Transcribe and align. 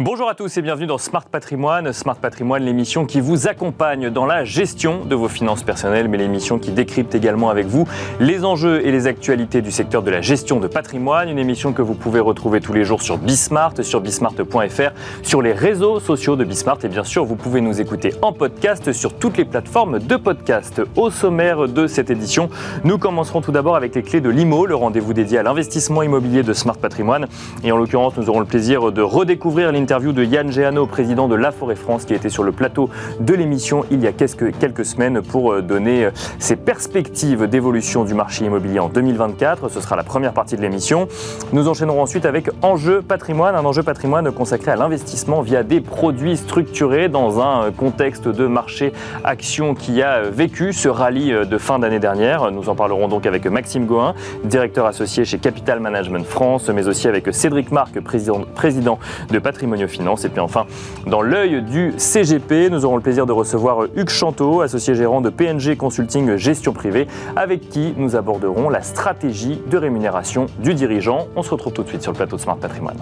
Bonjour 0.00 0.28
à 0.28 0.36
tous 0.36 0.56
et 0.56 0.62
bienvenue 0.62 0.86
dans 0.86 0.96
Smart 0.96 1.24
Patrimoine. 1.24 1.92
Smart 1.92 2.14
Patrimoine, 2.14 2.62
l'émission 2.62 3.04
qui 3.04 3.20
vous 3.20 3.48
accompagne 3.48 4.10
dans 4.10 4.26
la 4.26 4.44
gestion 4.44 5.04
de 5.04 5.16
vos 5.16 5.26
finances 5.26 5.64
personnelles, 5.64 6.06
mais 6.06 6.18
l'émission 6.18 6.60
qui 6.60 6.70
décrypte 6.70 7.16
également 7.16 7.50
avec 7.50 7.66
vous 7.66 7.84
les 8.20 8.44
enjeux 8.44 8.86
et 8.86 8.92
les 8.92 9.08
actualités 9.08 9.60
du 9.60 9.72
secteur 9.72 10.04
de 10.04 10.12
la 10.12 10.20
gestion 10.20 10.60
de 10.60 10.68
patrimoine. 10.68 11.28
Une 11.28 11.40
émission 11.40 11.72
que 11.72 11.82
vous 11.82 11.94
pouvez 11.94 12.20
retrouver 12.20 12.60
tous 12.60 12.72
les 12.72 12.84
jours 12.84 13.02
sur 13.02 13.18
Bismart, 13.18 13.72
sur 13.82 14.00
bismart.fr, 14.00 14.92
sur 15.24 15.42
les 15.42 15.52
réseaux 15.52 15.98
sociaux 15.98 16.36
de 16.36 16.44
Bismart 16.44 16.78
et 16.84 16.88
bien 16.88 17.02
sûr, 17.02 17.24
vous 17.24 17.34
pouvez 17.34 17.60
nous 17.60 17.80
écouter 17.80 18.14
en 18.22 18.32
podcast 18.32 18.92
sur 18.92 19.14
toutes 19.14 19.36
les 19.36 19.44
plateformes 19.44 19.98
de 19.98 20.14
podcast. 20.14 20.80
Au 20.94 21.10
sommaire 21.10 21.66
de 21.66 21.88
cette 21.88 22.10
édition, 22.10 22.50
nous 22.84 22.98
commencerons 22.98 23.40
tout 23.40 23.50
d'abord 23.50 23.74
avec 23.74 23.96
les 23.96 24.04
clés 24.04 24.20
de 24.20 24.30
l'IMO, 24.30 24.64
le 24.64 24.76
rendez-vous 24.76 25.12
dédié 25.12 25.38
à 25.38 25.42
l'investissement 25.42 26.04
immobilier 26.04 26.44
de 26.44 26.52
Smart 26.52 26.78
Patrimoine. 26.78 27.26
Et 27.64 27.72
en 27.72 27.76
l'occurrence, 27.76 28.16
nous 28.16 28.30
aurons 28.30 28.38
le 28.38 28.46
plaisir 28.46 28.92
de 28.92 29.02
redécouvrir 29.02 29.72
l'interview 29.72 29.87
de 29.88 30.22
Yann 30.22 30.52
Géano, 30.52 30.84
président 30.84 31.28
de 31.28 31.34
La 31.34 31.50
Forêt 31.50 31.74
France, 31.74 32.04
qui 32.04 32.12
était 32.12 32.28
sur 32.28 32.42
le 32.42 32.52
plateau 32.52 32.90
de 33.20 33.32
l'émission 33.32 33.86
il 33.90 34.02
y 34.02 34.06
a 34.06 34.12
quelques, 34.12 34.84
semaines 34.84 35.22
pour 35.22 35.50
euh, 35.50 35.62
donner 35.62 36.04
euh, 36.04 36.10
ses 36.38 36.56
perspectives 36.56 37.46
d'évolution 37.46 38.04
du 38.04 38.12
marché 38.12 38.44
immobilier 38.44 38.80
en 38.80 38.90
2024. 38.90 39.70
Ce 39.70 39.80
sera 39.80 39.96
la 39.96 40.02
première 40.02 40.34
partie 40.34 40.56
de 40.56 40.60
l'émission. 40.60 41.08
Nous 41.54 41.68
enchaînerons 41.68 42.02
ensuite 42.02 42.26
avec 42.26 42.50
Enjeu 42.60 43.00
patrimoine, 43.00 43.54
un 43.54 43.64
enjeu 43.64 43.82
patrimoine 43.82 44.30
consacré 44.30 44.70
à 44.70 44.76
l'investissement 44.76 45.40
via 45.40 45.62
des 45.62 45.80
produits 45.80 46.36
structurés 46.36 47.08
dans 47.08 47.40
un 47.40 47.72
contexte 47.72 48.28
de 48.28 48.46
marché 48.46 48.92
action 49.24 49.74
qui 49.74 50.02
a 50.02 50.20
vécu 50.20 50.74
ce 50.74 50.90
rallye 50.90 51.32
de 51.46 51.58
fin 51.58 51.78
d'année 51.78 51.98
dernière. 51.98 52.50
Nous 52.50 52.68
en 52.68 52.74
parlerons 52.74 53.08
donc 53.08 53.24
avec 53.24 53.46
Maxime 53.46 53.86
Goin, 53.86 54.14
directeur 54.44 54.84
associé 54.84 55.24
chez 55.24 55.38
Capital 55.38 55.80
Management 55.80 56.26
France, 56.26 56.68
mais 56.68 56.88
aussi 56.88 57.08
avec 57.08 57.32
Cédric 57.32 57.72
Marc, 57.72 57.98
président, 58.00 58.42
président 58.54 58.98
de 59.30 59.38
Et 59.80 60.28
puis 60.28 60.40
enfin, 60.40 60.66
dans 61.06 61.22
l'œil 61.22 61.62
du 61.62 61.94
CGP, 61.96 62.70
nous 62.70 62.84
aurons 62.84 62.96
le 62.96 63.02
plaisir 63.02 63.26
de 63.26 63.32
recevoir 63.32 63.84
Hugues 63.96 64.08
Chanteau, 64.08 64.60
associé 64.60 64.94
gérant 64.94 65.20
de 65.20 65.30
PNG 65.30 65.76
Consulting 65.76 66.36
Gestion 66.36 66.72
Privée, 66.72 67.06
avec 67.36 67.68
qui 67.68 67.94
nous 67.96 68.16
aborderons 68.16 68.68
la 68.68 68.82
stratégie 68.82 69.60
de 69.70 69.76
rémunération 69.78 70.46
du 70.58 70.74
dirigeant. 70.74 71.28
On 71.36 71.42
se 71.42 71.50
retrouve 71.50 71.72
tout 71.72 71.82
de 71.82 71.88
suite 71.88 72.02
sur 72.02 72.12
le 72.12 72.16
plateau 72.16 72.36
de 72.36 72.40
Smart 72.40 72.56
Patrimoine. 72.56 72.98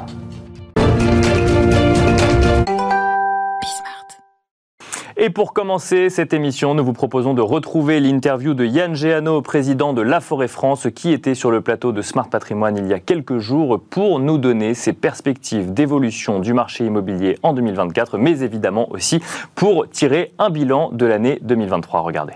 Et 5.26 5.30
pour 5.30 5.52
commencer 5.52 6.08
cette 6.08 6.32
émission, 6.32 6.76
nous 6.76 6.84
vous 6.84 6.92
proposons 6.92 7.34
de 7.34 7.42
retrouver 7.42 7.98
l'interview 7.98 8.54
de 8.54 8.64
Yann 8.64 8.94
Géano, 8.94 9.42
président 9.42 9.92
de 9.92 10.00
La 10.00 10.20
Forêt 10.20 10.46
France, 10.46 10.86
qui 10.94 11.10
était 11.10 11.34
sur 11.34 11.50
le 11.50 11.62
plateau 11.62 11.90
de 11.90 12.00
Smart 12.00 12.30
Patrimoine 12.30 12.76
il 12.76 12.86
y 12.86 12.92
a 12.92 13.00
quelques 13.00 13.38
jours 13.38 13.80
pour 13.90 14.20
nous 14.20 14.38
donner 14.38 14.74
ses 14.74 14.92
perspectives 14.92 15.74
d'évolution 15.74 16.38
du 16.38 16.52
marché 16.52 16.86
immobilier 16.86 17.40
en 17.42 17.54
2024, 17.54 18.18
mais 18.18 18.38
évidemment 18.42 18.88
aussi 18.92 19.20
pour 19.56 19.90
tirer 19.90 20.32
un 20.38 20.50
bilan 20.50 20.90
de 20.92 21.06
l'année 21.06 21.40
2023. 21.42 22.02
Regardez. 22.02 22.34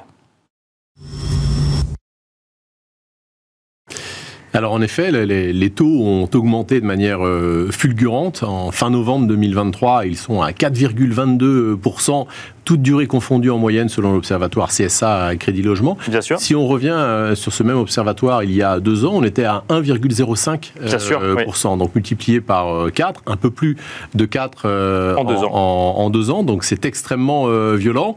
Alors 4.52 4.72
en 4.72 4.82
effet, 4.82 5.12
les, 5.12 5.70
taux 5.70 6.02
ont 6.02 6.28
augmenté 6.34 6.80
de 6.80 6.86
manière 6.86 7.24
euh, 7.24 7.68
fulgurante. 7.70 8.42
En 8.42 8.72
fin 8.72 8.90
novembre 8.90 9.28
2023, 9.28 10.06
ils 10.06 10.16
sont 10.16 10.42
à 10.42 10.50
4,22%, 10.50 12.26
toute 12.64 12.82
durée 12.82 13.06
confondue 13.06 13.50
en 13.50 13.58
moyenne 13.58 13.88
selon 13.88 14.12
l'observatoire 14.12 14.70
CSA 14.70 15.26
à 15.26 15.36
Crédit 15.36 15.62
Logement. 15.62 15.96
Bien 16.08 16.20
sûr. 16.20 16.40
Si 16.40 16.56
on 16.56 16.66
revient 16.66 16.88
euh, 16.90 17.36
sur 17.36 17.52
ce 17.52 17.62
même 17.62 17.76
observatoire 17.76 18.42
il 18.42 18.52
y 18.52 18.62
a 18.62 18.80
deux 18.80 19.04
ans, 19.04 19.12
on 19.14 19.22
était 19.22 19.44
à 19.44 19.62
1,05%, 19.68 20.70
euh, 20.82 21.76
donc 21.76 21.94
multiplié 21.94 22.40
par 22.40 22.90
4, 22.92 23.22
un 23.26 23.36
peu 23.36 23.50
plus 23.50 23.76
de 24.16 24.24
4 24.24 24.66
en, 25.16 25.24
deux 25.24 25.36
ans. 25.36 25.52
en 25.52 26.10
deux 26.10 26.30
ans, 26.30 26.42
donc 26.42 26.64
c'est 26.64 26.84
extrêmement 26.84 27.46
violent. 27.74 28.16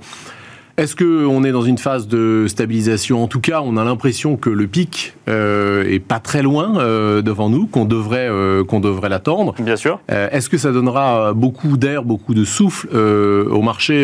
Est-ce 0.76 0.96
qu'on 0.96 1.44
est 1.44 1.52
dans 1.52 1.62
une 1.62 1.78
phase 1.78 2.08
de 2.08 2.46
stabilisation? 2.48 3.22
En 3.22 3.28
tout 3.28 3.40
cas, 3.40 3.62
on 3.64 3.78
a 3.78 3.84
l'impression 3.84 4.38
que 4.38 4.50
le 4.50 4.66
pic 4.66 5.14
euh, 5.30 5.84
est 5.84 6.00
pas 6.00 6.20
très 6.20 6.42
loin 6.42 6.80
euh, 6.80 7.22
devant 7.22 7.48
nous, 7.48 7.68
qu'on 7.68 7.86
devrait, 7.86 8.28
euh, 8.28 8.64
qu'on 8.64 8.80
devrait 8.80 9.10
l'attendre. 9.10 9.54
Bien 9.60 9.76
sûr. 9.76 10.00
Euh, 10.12 10.30
est-ce 10.32 10.50
que 10.50 10.58
ça 10.58 10.72
donnera 10.72 11.34
beaucoup 11.34 11.78
d'air, 11.78 12.04
beaucoup 12.04 12.34
de 12.34 12.44
souffle 12.44 12.88
au 12.96 13.62
marché 13.62 14.02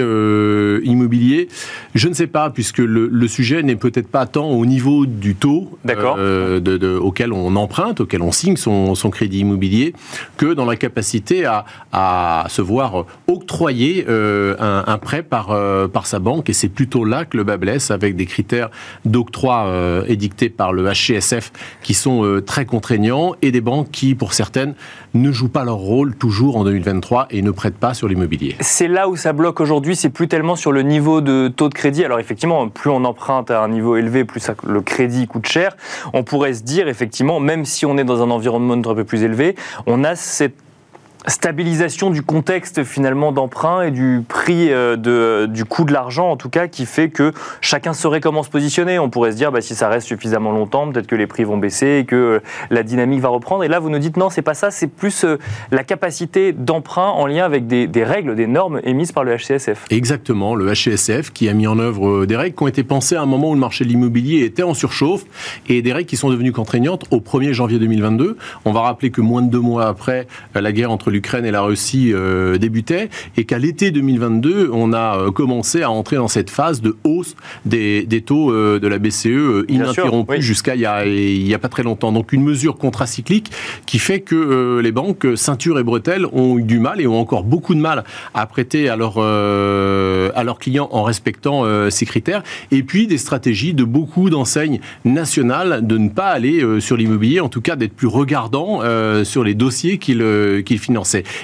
immobilier? 0.84 1.48
Je 1.96 2.08
ne 2.08 2.14
sais 2.14 2.28
pas, 2.28 2.52
puisque 2.52 2.78
le, 2.78 3.08
le 3.08 3.28
sujet 3.28 3.64
n'est 3.64 3.76
peut-être 3.76 4.08
pas 4.08 4.28
tant 4.28 4.52
au 4.52 4.66
niveau 4.68 5.08
du 5.08 5.34
taux 5.34 5.72
de, 5.86 6.60
de, 6.60 6.98
auquel 6.98 7.34
on 7.34 7.56
emprunte, 7.56 8.02
auquel 8.02 8.22
on 8.22 8.32
signe 8.32 8.58
son, 8.58 8.94
son 8.94 9.10
crédit 9.10 9.40
immobilier, 9.40 9.96
que 10.38 10.54
dans 10.54 10.66
la 10.66 10.76
capacité 10.76 11.46
à, 11.46 11.66
à 11.92 12.46
se 12.48 12.62
voir 12.62 13.06
octroyer 13.28 14.06
un, 14.08 14.84
un, 14.86 14.98
prêt 15.00 15.24
par, 15.24 15.48
par 15.92 16.06
sa 16.06 16.20
banque. 16.20 16.52
Et 16.52 16.59
c'est 16.60 16.70
plutôt 16.70 17.06
là 17.06 17.26
que 17.26 17.38
le 17.38 17.44
bas 17.44 17.58
blesse, 17.58 17.90
avec 17.90 18.16
des 18.16 18.26
critères 18.26 18.70
d'octroi 19.06 19.66
euh, 19.68 20.04
édictés 20.08 20.50
par 20.50 20.74
le 20.74 20.84
HCSF 20.92 21.52
qui 21.82 21.94
sont 21.94 22.26
euh, 22.26 22.42
très 22.42 22.66
contraignants 22.66 23.34
et 23.42 23.52
des 23.52 23.62
banques 23.62 23.90
qui, 23.92 24.14
pour 24.14 24.34
certaines, 24.34 24.76
ne 25.14 25.32
jouent 25.32 25.50
pas 25.50 25.64
leur 25.64 25.78
rôle 25.78 26.16
toujours 26.16 26.58
en 26.58 26.64
2023 26.66 27.28
et 27.32 27.42
ne 27.42 27.52
prêtent 27.52 27.78
pas 27.78 27.94
sur 27.94 28.08
l'immobilier. 28.08 28.56
C'est 28.60 28.88
là 28.88 29.08
où 29.08 29.16
ça 29.16 29.32
bloque 29.32 29.62
aujourd'hui, 29.62 29.96
c'est 29.96 30.10
plus 30.10 30.28
tellement 30.28 30.56
sur 30.56 30.72
le 30.72 30.82
niveau 30.82 31.22
de 31.22 31.48
taux 31.48 31.70
de 31.70 31.74
crédit. 31.74 32.04
Alors 32.04 32.20
effectivement, 32.20 32.68
plus 32.68 32.90
on 32.90 33.06
emprunte 33.06 33.52
à 33.52 33.64
un 33.64 33.70
niveau 33.70 33.96
élevé, 33.96 34.26
plus 34.26 34.46
le 34.68 34.82
crédit 34.82 35.28
coûte 35.28 35.48
cher. 35.48 35.78
On 36.14 36.24
pourrait 36.24 36.54
se 36.54 36.64
dire 36.64 36.88
effectivement, 36.88 37.40
même 37.40 37.64
si 37.64 37.86
on 37.86 37.98
est 37.98 38.04
dans 38.04 38.22
un 38.22 38.30
environnement 38.30 38.74
un 38.74 38.96
peu 38.96 39.06
plus 39.06 39.24
élevé, 39.24 39.56
on 39.88 40.04
a 40.04 40.16
cette 40.16 40.56
stabilisation 41.28 42.10
du 42.12 42.22
contexte 42.22 42.84
finalement 42.84 43.32
d'emprunt 43.32 43.82
et 43.82 43.92
du 43.92 44.24
prix 44.28 44.72
euh, 44.72 44.96
de, 44.96 45.48
du 45.48 45.66
coût 45.66 45.84
de 45.84 45.92
l'argent 45.92 46.32
en 46.32 46.38
tout 46.38 46.50
cas 46.50 46.68
qui 46.68 46.86
fait 46.86 47.10
que 47.10 47.34
chacun 47.60 47.94
saurait 47.94 48.22
comment 48.22 48.42
se 48.42 48.50
positionner. 48.50 49.00
On 49.00 49.10
pourrait 49.10 49.34
se 49.34 49.36
dire 49.36 49.52
bah, 49.52 49.62
si 49.62 49.76
ça 49.76 49.90
reste 49.90 50.08
suffisamment 50.08 50.52
longtemps, 50.52 50.90
peut-être 50.90 51.08
que 51.08 51.16
les 51.16 51.28
prix 51.28 51.44
vont 51.44 51.58
baisser 51.58 52.00
et 52.00 52.06
que 52.06 52.16
euh, 52.16 52.40
la 52.70 52.84
dynamique 52.84 53.20
va 53.20 53.30
reprendre. 53.30 53.64
Et 53.64 53.68
là 53.68 53.80
vous 53.80 53.90
nous 53.90 54.00
dites 54.00 54.16
non, 54.16 54.30
c'est 54.30 54.42
pas 54.42 54.54
ça, 54.54 54.72
c'est 54.72 54.88
plus 54.88 55.26
euh, 55.26 55.38
la 55.72 55.84
capacité 55.84 56.54
d'emprunt 56.54 57.10
en 57.10 57.28
lien 57.28 57.44
avec 57.44 57.68
des, 57.68 57.88
des, 57.88 58.04
règles, 58.04 58.36
des 58.36 58.48
normes 58.48 58.80
émises 58.84 59.12
par 59.12 59.26
le 59.26 59.36
HCSF. 59.36 59.86
Exactement, 59.90 60.56
le 60.56 60.74
HCSF 60.74 61.34
qui 61.34 61.50
a 61.50 61.54
mis 61.54 61.68
en 61.68 61.80
œuvre 61.80 62.26
des 62.26 62.38
règles 62.38 62.56
qui 62.56 62.64
ont 62.64 62.68
été 62.68 62.84
pensées 62.84 63.16
à 63.16 63.22
un 63.22 63.26
moment 63.26 63.50
où 63.50 63.54
le 63.54 63.60
marché 63.60 63.84
de 63.84 63.90
l'immobilier 63.90 64.46
était 64.46 64.64
en 64.64 64.74
surchauffe 64.74 65.26
et 65.68 65.82
des 65.82 65.92
règles 65.92 66.08
qui 66.08 66.18
sont 66.18 66.30
devenues 66.30 66.54
contraignantes 66.54 67.06
au 67.12 67.18
1er 67.18 67.52
janvier 67.52 67.78
2022. 67.78 68.38
On 68.64 68.72
va 68.72 68.82
rappeler 68.82 69.12
que 69.12 69.22
moins 69.22 69.42
de 69.42 69.50
deux 69.50 69.60
mois 69.60 69.88
après 69.88 70.28
la 70.56 70.72
guerre 70.72 70.92
entre 70.92 71.09
l'Ukraine 71.10 71.46
et 71.46 71.52
la 71.52 71.62
Russie 71.62 72.12
euh, 72.14 72.58
débutaient, 72.58 73.10
et 73.38 73.46
qu'à 73.46 73.58
l'été 73.58 73.92
2022, 73.92 74.70
on 74.72 74.94
a 74.94 75.18
euh, 75.18 75.32
commencé 75.32 75.82
à 75.82 75.92
entrer 75.92 76.16
dans 76.16 76.28
cette 76.28 76.50
phase 76.50 76.82
de 76.82 76.96
hausse 77.04 77.36
des, 77.66 78.06
taux 78.26 78.52
euh, 78.52 78.80
de 78.80 78.88
la 78.88 79.00
BCE 79.00 79.66
ininterrompue 79.68 80.42
jusqu'à 80.42 80.76
il, 80.76 80.82
il 81.08 81.48
y 81.48 81.54
a 81.54 81.60
pas 81.60 81.70
très 81.70 81.84
longtemps. 81.84 82.12
Donc 82.12 82.34
une 82.34 82.44
mesure 82.44 82.78
contracyclique 82.78 83.52
qui 83.86 84.00
fait 84.00 84.22
que 84.22 84.80
les 84.80 84.92
banques, 84.92 85.26
ceinture 85.36 85.80
et 85.80 85.84
bretelles, 85.84 86.26
ont 86.32 86.58
eu 86.58 86.64
du 86.64 86.80
mal 86.80 87.02
et 87.02 87.08
ont 87.08 87.20
encore 87.20 87.44
beaucoup 87.44 87.76
de 87.76 87.80
mal 87.80 88.04
à 88.34 88.46
prêter 88.46 88.90
à, 88.90 88.96
leur, 88.96 89.18
à 89.18 90.44
leurs 90.44 90.60
clients 90.60 90.90
en 90.92 91.04
respectant 91.04 91.66
ces 91.90 92.06
critères. 92.06 92.44
Et 92.72 92.84
puis 92.84 93.08
des 93.08 93.18
stratégies 93.18 93.74
de 93.74 93.84
beaucoup 93.84 94.30
d'enseignes 94.30 94.80
nationales 95.06 95.86
de 95.86 95.98
ne 95.98 96.10
pas 96.10 96.28
aller 96.28 96.66
sur 96.80 96.98
l'immobilier, 96.98 97.40
en 97.40 97.50
tout 97.50 97.62
cas 97.62 97.76
d'être 97.76 97.94
plus 97.94 98.08
regardant 98.08 98.82
sur 99.24 99.44
les 99.44 99.54
dossiers 99.54 99.98
qu'ils 99.98 100.64
qu'ils 100.66 100.80
financent. 100.80 100.99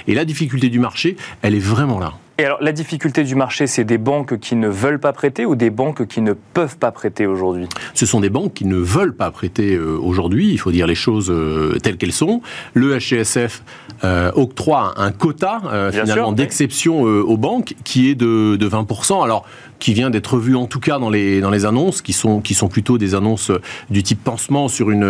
Et 0.08 0.14
la 0.14 0.26
difficulté 0.26 0.70
du 0.70 0.80
marché, 0.80 1.16
elle 1.42 1.56
est 1.56 1.60
vraiment 1.60 2.00
là. 2.00 2.14
Et 2.38 2.44
alors, 2.44 2.58
la 2.62 2.74
difficulté 2.74 3.24
du 3.24 3.34
marché, 3.34 3.66
c'est 3.66 3.86
des 3.86 3.98
banques 3.98 4.40
qui 4.40 4.58
ne 4.58 4.68
veulent 4.68 5.00
pas 5.00 5.14
prêter 5.14 5.46
ou 5.46 5.56
des 5.56 5.70
banques 5.70 6.06
qui 6.06 6.20
ne 6.20 6.34
peuvent 6.34 6.78
pas 6.78 6.92
prêter 6.92 7.26
aujourd'hui? 7.26 7.70
Ce 7.94 8.06
sont 8.06 8.20
des 8.20 8.30
banques 8.30 8.54
qui 8.54 8.66
ne 8.66 8.75
veulent 8.75 9.16
pas 9.16 9.31
prêter 9.31 9.75
euh, 9.75 9.98
aujourd'hui, 9.98 10.52
il 10.52 10.57
faut 10.57 10.72
dire 10.72 10.86
les 10.86 10.96
choses 10.96 11.30
euh, 11.30 11.78
telles 11.81 11.96
qu'elles 11.96 12.12
sont. 12.12 12.42
Le 12.74 12.98
HCSF 12.98 13.63
euh, 14.04 14.31
octroie 14.36 14.96
un 14.98 15.12
quota 15.12 15.62
finalement 15.94 16.34
d'exception 16.34 17.04
aux 17.04 17.38
banques 17.38 17.74
qui 17.86 18.10
est 18.10 18.16
de, 18.16 18.58
de 18.58 18.69
20%. 18.69 19.24
Alors, 19.24 19.46
qui 19.80 19.94
vient 19.94 20.10
d'être 20.10 20.38
vu 20.38 20.56
en 20.56 20.66
tout 20.66 20.80
cas 20.80 21.00
dans 21.00 21.10
les, 21.10 21.42
dans 21.42 21.50
les 21.50 21.66
annonces, 21.66 22.01
qui 22.01 22.13
sont, 22.13 22.42
qui 22.42 22.54
sont 22.54 22.68
plutôt 22.68 22.98
des 22.98 23.16
annonces 23.16 23.51
du 23.89 24.04
type 24.04 24.24
pansement 24.24 24.68
sur 24.68 24.92
une, 24.92 25.04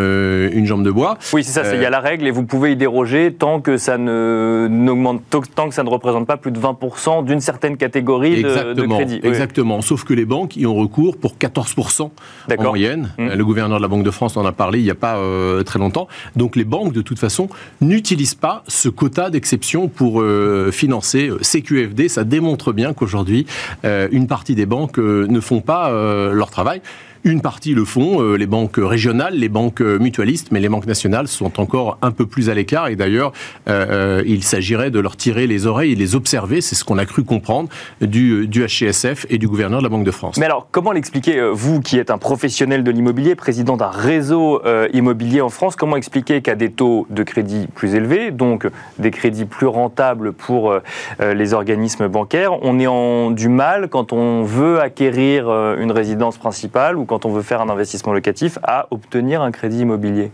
une 0.54 0.66
jambe 0.66 0.84
de 0.84 0.92
bois. 0.92 1.18
Oui, 1.34 1.44
c'est 1.44 1.52
ça, 1.52 1.76
il 1.76 1.82
y 1.82 1.86
a 1.86 1.90
la 1.90 2.00
règle 2.00 2.28
et 2.28 2.32
vous 2.32 2.44
pouvez 2.44 2.72
y 2.72 2.76
déroger 2.76 3.34
tant 3.34 3.62
que 3.62 3.78
ça 3.78 3.98
ne, 3.98 4.68
n'augmente, 4.70 5.22
tant 5.30 5.70
que 5.70 5.76
ça 5.76 5.84
ne 5.84 5.90
représente 5.90 6.28
pas 6.28 6.38
plus 6.38 6.52
de 6.52 6.60
20% 6.60 7.26
d'une 7.26 7.42
certaine 7.42 7.78
catégorie 7.78 8.44
de, 8.44 8.86
crédit. 8.88 9.20
Exactement, 9.24 9.82
sauf 9.82 10.04
que 10.04 10.14
les 10.14 10.26
banques 10.26 10.56
y 10.58 10.66
ont 10.66 10.76
recours 10.76 11.18
pour 11.18 11.36
14% 11.36 12.10
en 12.58 12.64
moyenne. 12.64 13.12
Mmh. 13.18 13.30
Le 13.30 13.46
gouverneur 13.46 13.78
de 13.78 13.82
la 13.82 13.88
Banque 13.88 14.04
de 14.04 14.12
France 14.12 14.38
en 14.38 14.46
a 14.46 14.52
parlé 14.52 14.80
il 14.80 14.84
n'y 14.84 14.92
a 14.92 14.96
pas 14.96 15.18
euh, 15.18 15.64
très 15.64 15.80
longtemps. 15.80 16.08
Donc 16.36 16.56
les 16.56 16.64
banques, 16.64 16.94
de 16.94 17.02
toute 17.02 17.20
façon, 17.20 17.50
n'utilisent 17.82 18.36
pas 18.36 18.64
ce 18.68 18.90
quota 18.90 19.30
d'exception 19.30 19.88
pour 19.88 20.22
euh, 20.22 20.70
financer 20.72 21.30
euh, 21.30 21.40
CQFD. 21.40 22.10
Ça 22.10 22.24
démontre 22.24 22.74
bien 22.74 22.94
qu'aujourd'hui, 22.94 23.46
une 23.84 24.28
partie 24.28 24.55
des 24.56 24.66
banques 24.66 24.98
ne 24.98 25.40
font 25.40 25.62
pas 25.62 25.92
leur 25.92 26.50
travail 26.50 26.82
Une 27.28 27.42
partie 27.42 27.74
le 27.74 27.86
font, 27.86 28.22
les 28.36 28.46
banques 28.46 28.78
régionales, 28.78 29.34
les 29.34 29.50
banques 29.50 29.82
mutualistes, 29.82 30.50
mais 30.52 30.60
les 30.60 30.70
banques 30.70 30.86
nationales 30.86 31.28
sont 31.28 31.60
encore 31.60 31.98
un 32.04 32.12
peu 32.12 32.28
plus 32.28 32.52
à 32.52 32.54
l'écart. 32.54 32.88
Et 32.88 32.96
d'ailleurs, 32.96 33.34
il 33.68 34.44
s'agirait 34.44 34.92
de 34.92 35.00
leur 35.00 35.18
tirer 35.18 35.48
les 35.48 35.66
oreilles 35.66 35.94
et 35.94 35.96
les 35.96 36.16
observer. 36.16 36.62
C'est 36.62 36.76
ce 36.76 36.84
qu'on 36.84 37.00
a 37.00 37.06
cru 37.06 37.24
comprendre 37.24 37.70
du, 38.00 38.48
du 38.48 38.64
HCSF 38.64 39.26
et 39.32 39.40
du 39.40 39.48
gouverneur 39.48 39.80
de 39.80 39.84
la 39.84 39.90
Banque 39.90 40.04
de 40.04 40.12
France. 40.12 40.38
Mais 40.38 40.46
alors, 40.46 40.68
comment 40.70 40.92
l'expliquer, 40.92 41.50
vous 41.52 41.82
qui 41.82 41.98
êtes 41.98 42.12
un 42.12 42.20
professionnel 42.20 42.84
de 42.84 42.92
l'immobilier, 42.92 43.34
président 43.34 43.76
d'un 43.76 43.90
réseau 43.90 44.62
immobilier 44.94 45.42
en 45.42 45.50
France, 45.50 45.76
comment 45.76 45.96
expliquer 45.96 46.44
qu'à 46.44 46.54
des 46.54 46.70
taux 46.70 47.08
de 47.10 47.24
crédit 47.24 47.66
plus 47.74 47.96
élevés, 47.96 48.30
donc 48.30 48.68
des 49.00 49.10
crédits 49.10 49.46
plus 49.46 49.66
rentables 49.66 50.32
pour 50.32 50.76
les 51.20 51.54
organismes 51.56 52.08
bancaires, 52.08 52.52
on 52.62 52.80
est 52.80 52.86
en 52.86 53.32
du 53.32 53.50
mal 53.50 53.88
quand 53.90 54.14
on 54.14 54.44
veut 54.44 54.80
acquérir 54.80 55.50
une 55.50 55.92
résidence 55.92 56.38
principale 56.38 57.00
ou 57.00 57.06
quand 57.06 57.15
on 57.24 57.30
veut 57.30 57.44
faire 57.44 57.62
un 57.62 57.70
investissement 57.70 58.14
locatif 58.14 58.58
à 58.64 58.88
obtenir 58.92 59.42
un 59.42 59.52
crédit 59.52 59.80
immobilier 59.80 60.32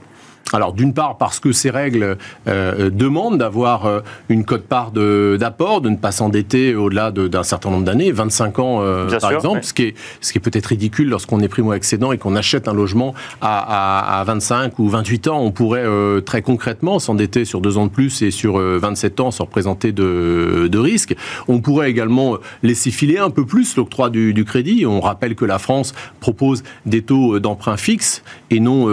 alors 0.53 0.73
d'une 0.73 0.93
part 0.93 1.17
parce 1.17 1.39
que 1.39 1.51
ces 1.51 1.69
règles 1.69 2.17
euh, 2.47 2.89
demandent 2.89 3.37
d'avoir 3.37 3.85
euh, 3.85 3.99
une 4.29 4.43
cote-part 4.43 4.91
d'apport, 4.91 5.81
de, 5.81 5.89
ne 5.89 5.95
pas 5.95 6.11
s'endetter 6.11 6.75
au-delà 6.75 7.11
d'un 7.11 7.43
certain 7.43 7.69
nombre 7.69 7.85
d'années, 7.85 8.11
25 8.11 8.59
ans 8.59 8.81
euh, 8.81 9.07
par 9.19 9.31
exemple, 9.31 9.63
ce 9.63 9.73
qui 9.73 9.83
est, 9.83 9.95
ce 10.19 10.31
qui 10.31 10.37
est 10.37 10.41
peut-être 10.41 10.67
ridicule 10.67 11.09
lorsqu'on 11.09 11.39
est 11.41 11.47
primo-accédant 11.47 12.11
et 12.11 12.17
qu'on 12.17 12.35
achète 12.35 12.67
un 12.67 12.73
logement 12.73 13.13
à, 13.41 14.19
à, 14.19 14.23
25 14.23 14.79
ou 14.79 14.89
28 14.89 15.27
ans. 15.27 15.41
On 15.41 15.51
pourrait 15.51 15.85
très 16.25 16.41
concrètement 16.41 16.99
s'endetter 16.99 17.45
sur 17.45 17.61
deux 17.61 17.77
ans 17.77 17.85
de 17.85 17.91
plus 17.91 18.21
et 18.21 18.31
sur 18.31 18.57
27 18.57 19.19
ans 19.19 19.31
sans 19.31 19.45
représenter 19.45 19.91
de, 19.91 20.67
de 20.69 20.79
risque. 20.79 21.15
On 21.47 21.59
pourrait 21.59 21.89
également 21.89 22.37
laisser 22.63 22.91
filer 22.91 23.17
un 23.17 23.29
peu 23.29 23.45
plus 23.45 23.75
l'octroi 23.75 24.09
du, 24.09 24.33
du, 24.33 24.45
crédit. 24.45 24.85
On 24.85 25.01
rappelle 25.01 25.35
que 25.35 25.45
la 25.45 25.59
France 25.59 25.93
propose 26.19 26.63
des 26.85 27.01
taux 27.01 27.39
d'emprunt 27.39 27.77
fixes 27.77 28.23
et 28.49 28.59
non 28.59 28.85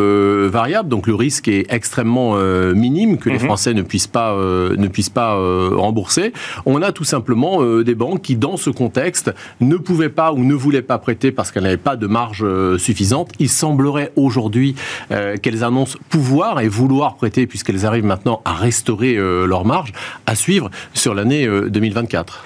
variables, 0.48 0.88
donc 0.88 1.06
le 1.06 1.14
risque 1.14 1.37
qui 1.40 1.52
est 1.52 1.66
extrêmement 1.72 2.34
euh, 2.36 2.74
minime 2.74 3.18
que 3.18 3.28
les 3.28 3.38
mhm. 3.38 3.46
Français 3.46 3.74
ne 3.74 3.82
puissent 3.82 4.06
pas, 4.06 4.32
euh, 4.32 4.76
ne 4.76 4.88
puissent 4.88 5.10
pas 5.10 5.36
euh, 5.36 5.70
rembourser. 5.72 6.32
On 6.66 6.82
a 6.82 6.92
tout 6.92 7.04
simplement 7.04 7.62
des 7.82 7.94
banques 7.94 8.22
qui, 8.22 8.36
dans 8.36 8.56
ce 8.56 8.70
contexte, 8.70 9.32
ne 9.60 9.76
pouvaient 9.76 10.08
pas 10.08 10.32
ou 10.32 10.44
ne 10.44 10.54
voulaient 10.54 10.82
pas 10.82 10.98
prêter 10.98 11.32
parce 11.32 11.50
qu'elles 11.50 11.62
n'avaient 11.62 11.76
pas 11.76 11.96
de 11.96 12.06
marge 12.06 12.44
suffisante. 12.78 13.32
Il 13.38 13.48
semblerait 13.48 14.12
aujourd'hui 14.16 14.74
qu'elles 15.08 15.64
annoncent 15.64 15.98
pouvoir 16.08 16.60
et 16.60 16.68
vouloir 16.68 17.16
prêter 17.16 17.46
puisqu'elles 17.46 17.86
arrivent 17.86 18.04
maintenant 18.04 18.40
à 18.44 18.52
restaurer 18.52 19.14
leur 19.14 19.64
marge 19.64 19.92
à 20.26 20.34
suivre 20.34 20.70
sur 20.94 21.14
l'année 21.14 21.46
2024. 21.46 22.44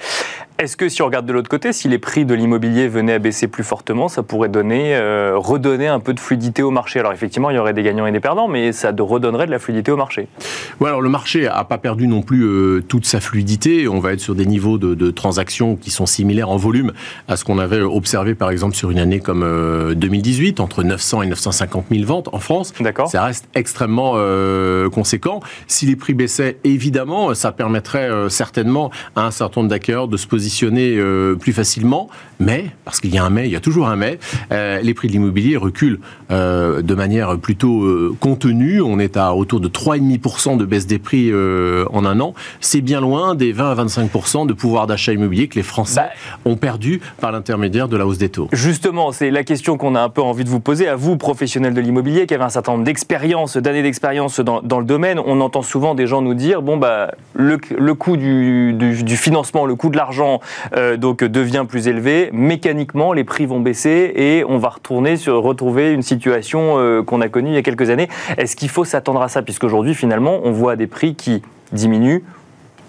Est-ce 0.59 0.77
que 0.77 0.87
si 0.87 1.01
on 1.01 1.05
regarde 1.05 1.25
de 1.25 1.33
l'autre 1.33 1.49
côté, 1.49 1.73
si 1.73 1.87
les 1.87 1.97
prix 1.97 2.25
de 2.25 2.35
l'immobilier 2.35 2.87
venaient 2.87 3.13
à 3.13 3.19
baisser 3.19 3.47
plus 3.47 3.63
fortement, 3.63 4.07
ça 4.07 4.21
pourrait 4.21 4.49
donner, 4.49 4.95
euh, 4.95 5.33
redonner 5.35 5.87
un 5.87 5.99
peu 5.99 6.13
de 6.13 6.19
fluidité 6.19 6.61
au 6.61 6.69
marché? 6.69 6.99
Alors 6.99 7.11
effectivement, 7.11 7.49
il 7.49 7.55
y 7.55 7.59
aurait 7.59 7.73
des 7.73 7.81
gagnants 7.81 8.05
et 8.05 8.11
des 8.11 8.19
perdants, 8.19 8.47
mais 8.47 8.71
ça 8.71 8.91
redonnerait 8.95 9.47
de 9.47 9.51
la 9.51 9.57
fluidité 9.57 9.91
au 9.91 9.97
marché. 9.97 10.27
Oui, 10.79 10.87
alors 10.87 11.01
le 11.01 11.09
marché 11.09 11.45
n'a 11.45 11.63
pas 11.63 11.79
perdu 11.79 12.07
non 12.07 12.21
plus 12.21 12.43
euh, 12.43 12.83
toute 12.87 13.07
sa 13.07 13.19
fluidité. 13.19 13.87
On 13.87 13.99
va 13.99 14.13
être 14.13 14.19
sur 14.19 14.35
des 14.35 14.45
niveaux 14.45 14.77
de, 14.77 15.11
transactions 15.11 15.75
qui 15.75 15.89
sont 15.89 16.05
similaires 16.05 16.49
en 16.49 16.57
volume 16.57 16.93
à 17.27 17.35
ce 17.35 17.43
qu'on 17.43 17.57
avait 17.57 17.81
observé 17.81 18.35
par 18.35 18.51
exemple 18.51 18.75
sur 18.75 18.91
une 18.91 18.99
année 18.99 19.19
comme 19.19 19.93
2018, 19.95 20.59
euh, 20.59 20.63
entre 20.63 20.83
900 20.83 21.23
et 21.23 21.27
950 21.27 21.85
000 21.91 22.05
ventes 22.05 22.29
en 22.31 22.39
France. 22.39 22.73
D'accord. 22.79 23.09
Ça 23.09 23.23
reste 23.23 23.49
extrêmement 23.55 24.13
conséquent. 24.91 25.39
Si 25.67 25.87
les 25.87 25.95
prix 25.95 26.13
baissaient, 26.13 26.57
évidemment, 26.63 27.33
ça 27.33 27.51
permettrait 27.51 28.09
certainement 28.29 28.91
à 29.15 29.25
un 29.25 29.31
certain 29.31 29.61
nombre 29.61 29.71
d'acquéreurs 29.71 30.07
de 30.07 30.17
se 30.17 30.27
positionner 30.27 30.42
positionner 30.43 30.97
euh, 30.97 31.35
plus 31.35 31.53
facilement, 31.53 32.09
mais, 32.41 32.65
parce 32.83 32.99
qu'il 32.99 33.15
y 33.15 33.17
a 33.17 33.23
un 33.23 33.29
mais, 33.29 33.45
il 33.45 33.51
y 33.51 33.55
a 33.55 33.61
toujours 33.61 33.87
un 33.87 33.95
mais, 33.95 34.19
euh, 34.51 34.81
les 34.81 34.93
prix 34.93 35.07
de 35.07 35.13
l'immobilier 35.13 35.55
reculent 35.55 36.01
euh, 36.31 36.81
de 36.81 36.95
manière 36.95 37.37
plutôt 37.37 37.87
contenue. 38.19 38.81
On 38.81 38.99
est 38.99 39.15
à 39.15 39.33
autour 39.35 39.61
de 39.61 39.69
3,5% 39.69 40.57
de 40.57 40.65
baisse 40.65 40.85
des 40.85 40.99
prix 40.99 41.31
en 41.33 42.05
un 42.05 42.19
an. 42.19 42.33
C'est 42.59 42.81
bien 42.81 42.99
loin 42.99 43.35
des 43.35 43.53
20 43.53 43.71
à 43.71 43.85
25% 43.85 44.45
de 44.45 44.51
pouvoir 44.51 44.85
d'achat 44.85 45.13
immobilier 45.13 45.47
que 45.47 45.55
les 45.55 45.63
Français 45.63 46.01
bah, 46.01 46.39
ont 46.43 46.57
perdu 46.57 46.99
par 47.21 47.31
l'intermédiaire 47.31 47.87
de 47.87 47.95
la 47.95 48.05
hausse 48.05 48.17
des 48.17 48.29
taux. 48.29 48.49
Justement, 48.51 49.13
c'est 49.13 49.31
la 49.31 49.45
question 49.45 49.77
qu'on 49.77 49.95
a 49.95 50.01
un 50.01 50.09
peu 50.09 50.21
envie 50.21 50.43
de 50.43 50.49
vous 50.49 50.59
poser 50.59 50.89
à 50.89 50.97
vous, 50.97 51.15
professionnels 51.15 51.73
de 51.73 51.79
l'immobilier, 51.79 52.25
qui 52.25 52.33
avez 52.33 52.43
un 52.43 52.49
certain 52.49 52.73
nombre 52.73 52.83
d'expériences, 52.83 53.55
d'années 53.55 53.83
d'expérience 53.83 54.41
dans, 54.41 54.61
dans, 54.61 54.79
le 54.79 54.85
domaine. 54.85 55.19
On 55.25 55.39
entend 55.39 55.61
souvent 55.61 55.95
des 55.95 56.07
gens 56.07 56.21
nous 56.21 56.33
dire, 56.33 56.61
bon, 56.61 56.75
bah, 56.75 57.11
le, 57.33 57.57
le 57.77 57.93
coût 57.93 58.17
du, 58.17 58.73
du, 58.73 59.03
du 59.03 59.17
financement, 59.17 59.65
le 59.65 59.75
coût 59.75 59.89
de 59.89 59.97
l'argent, 59.97 60.32
euh, 60.75 60.97
donc 60.97 61.23
devient 61.23 61.65
plus 61.67 61.87
élevé, 61.87 62.29
mécaniquement 62.31 63.13
les 63.13 63.23
prix 63.23 63.45
vont 63.45 63.59
baisser 63.59 64.11
et 64.15 64.43
on 64.47 64.57
va 64.57 64.69
retourner 64.69 65.17
sur 65.17 65.41
retrouver 65.41 65.91
une 65.91 66.01
situation 66.01 66.77
euh, 66.77 67.03
qu'on 67.03 67.21
a 67.21 67.29
connue 67.29 67.49
il 67.49 67.55
y 67.55 67.57
a 67.57 67.61
quelques 67.61 67.89
années. 67.89 68.09
Est-ce 68.37 68.55
qu'il 68.55 68.69
faut 68.69 68.85
s'attendre 68.85 69.21
à 69.21 69.27
ça? 69.27 69.41
Puisqu'aujourd'hui 69.41 69.93
finalement 69.93 70.39
on 70.43 70.51
voit 70.51 70.75
des 70.75 70.87
prix 70.87 71.15
qui 71.15 71.41
diminuent 71.71 72.23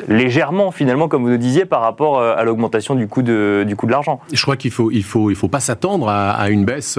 légèrement 0.08 0.72
finalement, 0.72 1.08
comme 1.08 1.22
vous 1.22 1.28
le 1.28 1.38
disiez, 1.38 1.64
par 1.64 1.80
rapport 1.80 2.18
euh, 2.18 2.34
à 2.36 2.44
l'augmentation 2.44 2.94
du 2.94 3.06
coût 3.06 3.22
de, 3.22 3.64
du 3.66 3.76
coût 3.76 3.86
de 3.86 3.92
l'argent. 3.92 4.20
Je 4.32 4.42
crois 4.42 4.56
qu'il 4.56 4.70
faut, 4.70 4.90
il 4.90 5.04
faut, 5.04 5.30
il 5.30 5.36
faut 5.36 5.48
pas 5.48 5.60
s'attendre 5.60 6.08
à, 6.08 6.50
une 6.50 6.64
baisse 6.64 6.98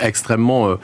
extrêmement 0.00 0.76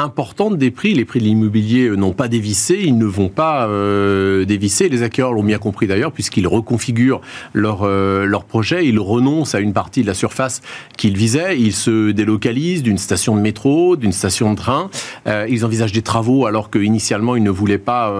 importante 0.00 0.56
des 0.58 0.70
prix. 0.70 0.94
Les 0.94 1.04
prix 1.04 1.20
de 1.20 1.24
l'immobilier 1.24 1.88
euh, 1.88 1.96
n'ont 1.96 2.12
pas 2.12 2.28
dévissé, 2.28 2.80
ils 2.82 2.96
ne 2.96 3.04
vont 3.04 3.28
pas 3.28 3.68
euh, 3.68 4.44
dévisser. 4.44 4.88
Les 4.88 5.02
acquéreurs 5.02 5.32
l'ont 5.32 5.42
bien 5.42 5.58
compris 5.58 5.86
d'ailleurs, 5.86 6.12
puisqu'ils 6.12 6.48
reconfigurent 6.48 7.20
leur, 7.52 7.82
euh, 7.82 8.24
leur 8.24 8.44
projet, 8.44 8.86
ils 8.86 8.98
renoncent 8.98 9.54
à 9.54 9.60
une 9.60 9.72
partie 9.72 10.02
de 10.02 10.06
la 10.06 10.14
surface 10.14 10.62
qu'ils 10.96 11.16
visaient, 11.16 11.58
ils 11.58 11.74
se 11.74 12.10
délocalisent 12.10 12.82
d'une 12.82 12.98
station 12.98 13.36
de 13.36 13.40
métro, 13.40 13.96
d'une 13.96 14.12
station 14.12 14.50
de 14.50 14.56
train, 14.56 14.90
ils 15.26 15.64
envisagent 15.64 15.92
des 15.92 16.02
travaux 16.02 16.46
alors 16.46 16.70
qu'initialement 16.70 17.36
ils 17.36 17.42
ne 17.42 17.50
voulaient 17.50 17.78
pas 17.78 18.12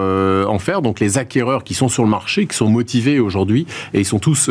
en 0.47 0.59
faire. 0.59 0.81
Donc 0.81 0.99
les 0.99 1.17
acquéreurs 1.17 1.63
qui 1.63 1.73
sont 1.73 1.89
sur 1.89 2.03
le 2.03 2.09
marché, 2.09 2.45
qui 2.45 2.55
sont 2.55 2.69
motivés 2.69 3.19
aujourd'hui, 3.19 3.65
et 3.93 3.99
ils 3.99 4.05
sont 4.05 4.19
tous 4.19 4.49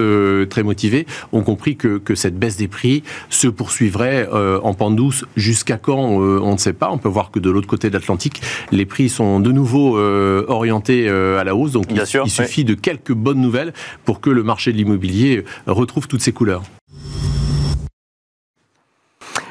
très 0.48 0.62
motivés, 0.62 1.06
ont 1.32 1.42
compris 1.42 1.76
que, 1.76 1.98
que 1.98 2.14
cette 2.14 2.38
baisse 2.38 2.56
des 2.56 2.68
prix 2.68 3.02
se 3.28 3.48
poursuivrait 3.48 4.28
en 4.62 4.74
pente 4.74 4.96
douce 4.96 5.24
jusqu'à 5.36 5.76
quand 5.76 5.98
on 5.98 6.52
ne 6.52 6.58
sait 6.58 6.72
pas. 6.72 6.90
On 6.90 6.98
peut 6.98 7.08
voir 7.08 7.19
que 7.28 7.38
de 7.38 7.50
l'autre 7.50 7.66
côté 7.66 7.90
de 7.90 7.94
l'Atlantique, 7.94 8.40
les 8.72 8.86
prix 8.86 9.10
sont 9.10 9.40
de 9.40 9.52
nouveau 9.52 9.98
euh, 9.98 10.46
orientés 10.48 11.08
euh, 11.08 11.38
à 11.38 11.44
la 11.44 11.54
hausse. 11.54 11.72
Donc 11.72 11.86
il, 11.90 12.30
suffit 12.30 12.64
de 12.64 12.74
quelques 12.74 13.12
bonnes 13.12 13.40
nouvelles 13.40 13.74
pour 14.06 14.20
que 14.20 14.30
le 14.30 14.42
marché 14.42 14.72
de 14.72 14.78
l'immobilier 14.78 15.44
retrouve 15.66 16.08
toutes 16.08 16.22
ses 16.22 16.32
couleurs. 16.32 16.62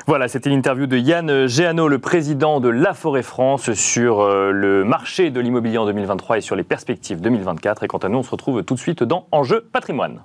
Voilà, 0.10 0.27
c'était 0.27 0.50
l'interview 0.50 0.88
de 0.88 0.98
Yann 0.98 1.45
Géano, 1.45 1.88
le 1.88 2.00
président 2.00 2.60
de 2.60 2.68
La 2.68 2.95
Forêt 2.95 3.21
France, 3.21 3.74
sur 3.74 4.22
euh, 4.22 4.50
le 4.50 4.84
marché 4.84 5.29
de 5.29 5.39
l'immobilier 5.39 5.77
en 5.77 5.86
2023 5.86 6.39
et 6.39 6.41
sur 6.41 6.55
les 6.55 6.63
perspectives 6.63 7.22
2024. 7.22 7.84
Et 7.84 7.88
quant 7.88 8.00
à 8.00 8.10
nous, 8.10 8.17
on 8.17 8.24
se 8.24 8.32
retrouve 8.32 8.63
tout 8.63 8.74
de 8.74 8.79
suite 8.79 9.03
dans 9.03 9.27
Enjeu 9.32 9.70
patrimoine. 9.72 10.24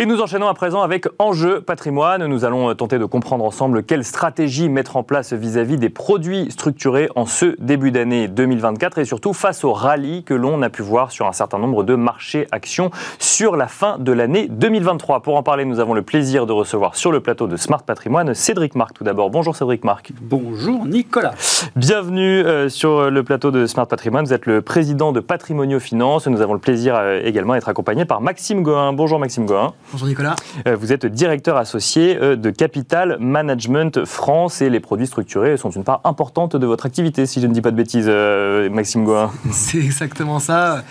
Et 0.00 0.06
nous 0.06 0.22
enchaînons 0.22 0.48
à 0.48 0.54
présent 0.54 0.80
avec 0.80 1.06
Enjeu 1.18 1.60
patrimoine. 1.60 2.24
Nous 2.24 2.46
allons 2.46 2.74
tenter 2.74 2.98
de 2.98 3.04
comprendre 3.04 3.44
ensemble 3.44 3.82
quelle 3.82 4.02
stratégie 4.02 4.70
mettre 4.70 4.96
en 4.96 5.02
place 5.02 5.34
vis-à-vis 5.34 5.76
des 5.76 5.90
produits 5.90 6.50
structurés 6.50 7.10
en 7.16 7.26
ce 7.26 7.54
début 7.60 7.90
d'année 7.90 8.26
2024 8.26 8.96
et 8.96 9.04
surtout 9.04 9.34
face 9.34 9.62
au 9.62 9.74
rallye 9.74 10.24
que 10.24 10.32
l'on 10.32 10.62
a 10.62 10.70
pu 10.70 10.80
voir 10.80 11.10
sur 11.10 11.26
un 11.26 11.34
certain 11.34 11.58
nombre 11.58 11.84
de 11.84 11.96
marchés 11.96 12.46
actions 12.50 12.90
sur 13.18 13.56
la 13.56 13.68
fin 13.68 13.98
de 13.98 14.10
l'année 14.12 14.48
2023. 14.48 15.20
Pour 15.20 15.36
en 15.36 15.42
parler, 15.42 15.66
nous 15.66 15.80
avons 15.80 15.92
le 15.92 16.00
plaisir 16.00 16.46
de 16.46 16.54
recevoir 16.54 16.96
sur 16.96 17.12
le 17.12 17.20
plateau 17.20 17.46
de 17.46 17.58
Smart 17.58 17.82
Patrimoine 17.82 18.32
Cédric 18.32 18.76
Marc 18.76 18.94
tout 18.94 19.04
d'abord. 19.04 19.28
Bonjour 19.28 19.54
Cédric 19.54 19.84
Marc. 19.84 20.12
Bonjour 20.22 20.86
Nicolas. 20.86 21.34
Bienvenue 21.76 22.40
euh, 22.40 22.70
sur 22.70 23.10
le 23.10 23.22
plateau 23.22 23.50
de 23.50 23.66
Smart 23.66 23.86
Patrimoine. 23.86 24.24
Vous 24.24 24.32
êtes 24.32 24.46
le 24.46 24.62
président 24.62 25.12
de 25.12 25.20
Patrimonio 25.20 25.78
Finance. 25.78 26.26
Nous 26.26 26.40
avons 26.40 26.54
le 26.54 26.58
plaisir 26.58 26.94
euh, 26.96 27.20
également 27.22 27.52
d'être 27.52 27.68
accompagné 27.68 28.06
par 28.06 28.22
Maxime 28.22 28.62
Gohin. 28.62 28.94
Bonjour 28.94 29.18
Maxime 29.18 29.44
Gohin. 29.44 29.74
Bonjour 29.92 30.06
Nicolas. 30.06 30.36
Euh, 30.68 30.76
vous 30.76 30.92
êtes 30.92 31.04
directeur 31.04 31.56
associé 31.56 32.16
euh, 32.16 32.36
de 32.36 32.50
Capital 32.50 33.16
Management 33.18 34.04
France 34.04 34.62
et 34.62 34.70
les 34.70 34.78
produits 34.78 35.08
structurés 35.08 35.56
sont 35.56 35.70
une 35.70 35.82
part 35.82 36.00
importante 36.04 36.54
de 36.54 36.64
votre 36.64 36.86
activité, 36.86 37.26
si 37.26 37.40
je 37.40 37.48
ne 37.48 37.52
dis 37.52 37.60
pas 37.60 37.72
de 37.72 37.76
bêtises, 37.76 38.06
euh, 38.06 38.70
Maxime 38.70 39.04
Goin. 39.04 39.32
C'est 39.50 39.78
exactement 39.78 40.38
ça. 40.38 40.84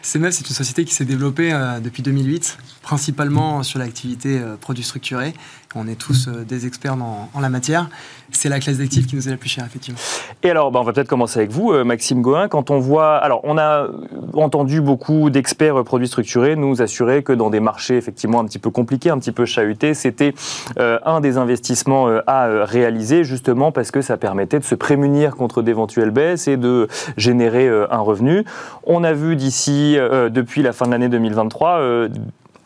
CMF, 0.00 0.32
c'est 0.32 0.48
une 0.48 0.54
société 0.54 0.84
qui 0.84 0.94
s'est 0.94 1.04
développée 1.04 1.50
depuis 1.82 2.00
2008, 2.00 2.58
principalement 2.80 3.64
sur 3.64 3.80
l'activité 3.80 4.40
produits 4.60 4.84
structurés. 4.84 5.34
On 5.74 5.88
est 5.88 5.96
tous 5.96 6.28
des 6.28 6.66
experts 6.66 6.94
en 6.94 7.40
la 7.40 7.48
matière 7.48 7.88
c'est 8.32 8.48
la 8.48 8.60
classe 8.60 8.78
d'actifs 8.78 9.06
qui 9.06 9.16
nous 9.16 9.28
est 9.28 9.30
la 9.30 9.36
plus 9.36 9.48
chère, 9.48 9.64
effectivement. 9.64 9.98
Et 10.42 10.50
alors, 10.50 10.70
bah, 10.70 10.80
on 10.80 10.84
va 10.84 10.92
peut-être 10.92 11.08
commencer 11.08 11.38
avec 11.38 11.50
vous, 11.50 11.72
euh, 11.72 11.84
Maxime 11.84 12.22
Gohin. 12.22 12.48
Quand 12.48 12.70
on 12.70 12.78
voit. 12.78 13.16
Alors, 13.16 13.40
on 13.44 13.58
a 13.58 13.88
entendu 14.34 14.80
beaucoup 14.80 15.30
d'experts 15.30 15.82
produits 15.84 16.08
structurés 16.08 16.56
nous 16.56 16.82
assurer 16.82 17.22
que 17.22 17.32
dans 17.32 17.50
des 17.50 17.60
marchés 17.60 17.96
effectivement 17.96 18.40
un 18.40 18.44
petit 18.44 18.58
peu 18.58 18.70
compliqués, 18.70 19.10
un 19.10 19.18
petit 19.18 19.32
peu 19.32 19.44
chahutés, 19.44 19.94
c'était 19.94 20.34
euh, 20.78 20.98
un 21.04 21.20
des 21.20 21.38
investissements 21.38 22.08
euh, 22.08 22.20
à 22.26 22.64
réaliser, 22.64 23.24
justement 23.24 23.72
parce 23.72 23.90
que 23.90 24.02
ça 24.02 24.16
permettait 24.16 24.58
de 24.58 24.64
se 24.64 24.74
prémunir 24.74 25.36
contre 25.36 25.62
d'éventuelles 25.62 26.10
baisses 26.10 26.48
et 26.48 26.56
de 26.56 26.88
générer 27.16 27.68
un 27.68 27.98
revenu. 27.98 28.44
On 28.84 29.04
a 29.04 29.12
vu 29.12 29.36
d'ici, 29.36 29.96
depuis 30.30 30.62
la 30.62 30.72
fin 30.72 30.86
de 30.86 30.90
l'année 30.90 31.08
2023, 31.08 32.08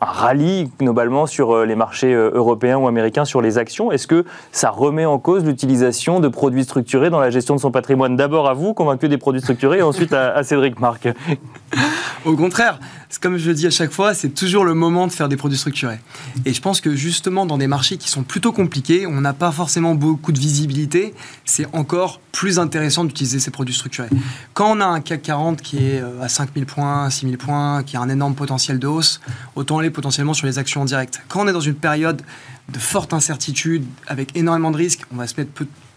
rallye 0.01 0.69
globalement 0.79 1.27
sur 1.27 1.63
les 1.65 1.75
marchés 1.75 2.13
européens 2.13 2.77
ou 2.77 2.87
américains 2.87 3.25
sur 3.25 3.41
les 3.41 3.57
actions. 3.57 3.91
Est-ce 3.91 4.07
que 4.07 4.25
ça 4.51 4.69
remet 4.71 5.05
en 5.05 5.19
cause 5.19 5.45
l'utilisation 5.45 6.19
de 6.19 6.27
produits 6.27 6.63
structurés 6.63 7.09
dans 7.09 7.19
la 7.19 7.29
gestion 7.29 7.55
de 7.55 7.61
son 7.61 7.71
patrimoine? 7.71 8.15
D'abord 8.15 8.49
à 8.49 8.53
vous, 8.53 8.73
convaincu 8.73 9.07
des 9.07 9.17
produits 9.17 9.41
structurés, 9.41 9.79
et 9.79 9.83
ensuite 9.83 10.13
à, 10.13 10.43
Cédric 10.43 10.79
Marc. 10.79 11.07
Au 12.25 12.35
contraire, 12.35 12.79
comme 13.19 13.37
je 13.37 13.49
le 13.49 13.55
dis 13.55 13.67
à 13.67 13.71
chaque 13.71 13.91
fois, 13.91 14.13
c'est 14.13 14.29
toujours 14.29 14.63
le 14.63 14.73
moment 14.73 15.07
de 15.07 15.11
faire 15.11 15.29
des 15.29 15.37
produits 15.37 15.57
structurés. 15.57 15.99
Et 16.45 16.53
je 16.53 16.61
pense 16.61 16.81
que 16.81 16.95
justement, 16.95 17.45
dans 17.45 17.57
des 17.57 17.67
marchés 17.67 17.97
qui 17.97 18.09
sont 18.09 18.23
plutôt 18.23 18.51
compliqués, 18.51 19.05
on 19.07 19.21
n'a 19.21 19.33
pas 19.33 19.51
forcément 19.51 19.95
beaucoup 19.95 20.31
de 20.31 20.39
visibilité, 20.39 21.13
c'est 21.45 21.67
encore 21.73 22.19
plus 22.31 22.59
intéressant 22.59 23.03
d'utiliser 23.03 23.39
ces 23.39 23.51
produits 23.51 23.75
structurés. 23.75 24.09
Quand 24.53 24.71
on 24.71 24.79
a 24.81 24.85
un 24.85 25.01
CAC 25.01 25.21
40 25.21 25.61
qui 25.61 25.77
est 25.77 26.01
euh, 26.01 26.21
à 26.21 26.29
5000 26.29 26.65
points, 26.65 27.09
6000 27.09 27.37
points, 27.37 27.83
qui 27.83 27.97
a 27.97 28.01
un 28.01 28.09
énorme 28.09 28.35
potentiel 28.35 28.79
de 28.79 28.87
hausse, 28.87 29.21
autant 29.55 29.79
aller 29.79 29.90
potentiellement 29.91 30.33
sur 30.33 30.47
les 30.47 30.59
actions 30.59 30.81
en 30.81 30.85
direct. 30.85 31.21
Quand 31.27 31.41
on 31.41 31.47
est 31.47 31.53
dans 31.53 31.59
une 31.59 31.75
période 31.75 32.21
de 32.69 32.79
forte 32.79 33.13
incertitude, 33.13 33.85
avec 34.07 34.35
énormément 34.35 34.71
de 34.71 34.77
risques, 34.77 35.01
on 35.13 35.17
va 35.17 35.27
se 35.27 35.35
mettre 35.39 35.51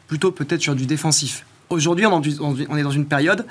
plutôt 0.07 0.33
peut-être 0.33 0.61
sur 0.61 0.75
du 0.75 0.87
défensif. 0.87 1.47
Aujourd'hui, 1.71 2.07
on 2.07 2.21
est 2.23 2.83
dans 2.83 2.91
une 2.91 3.07
période 3.07 3.47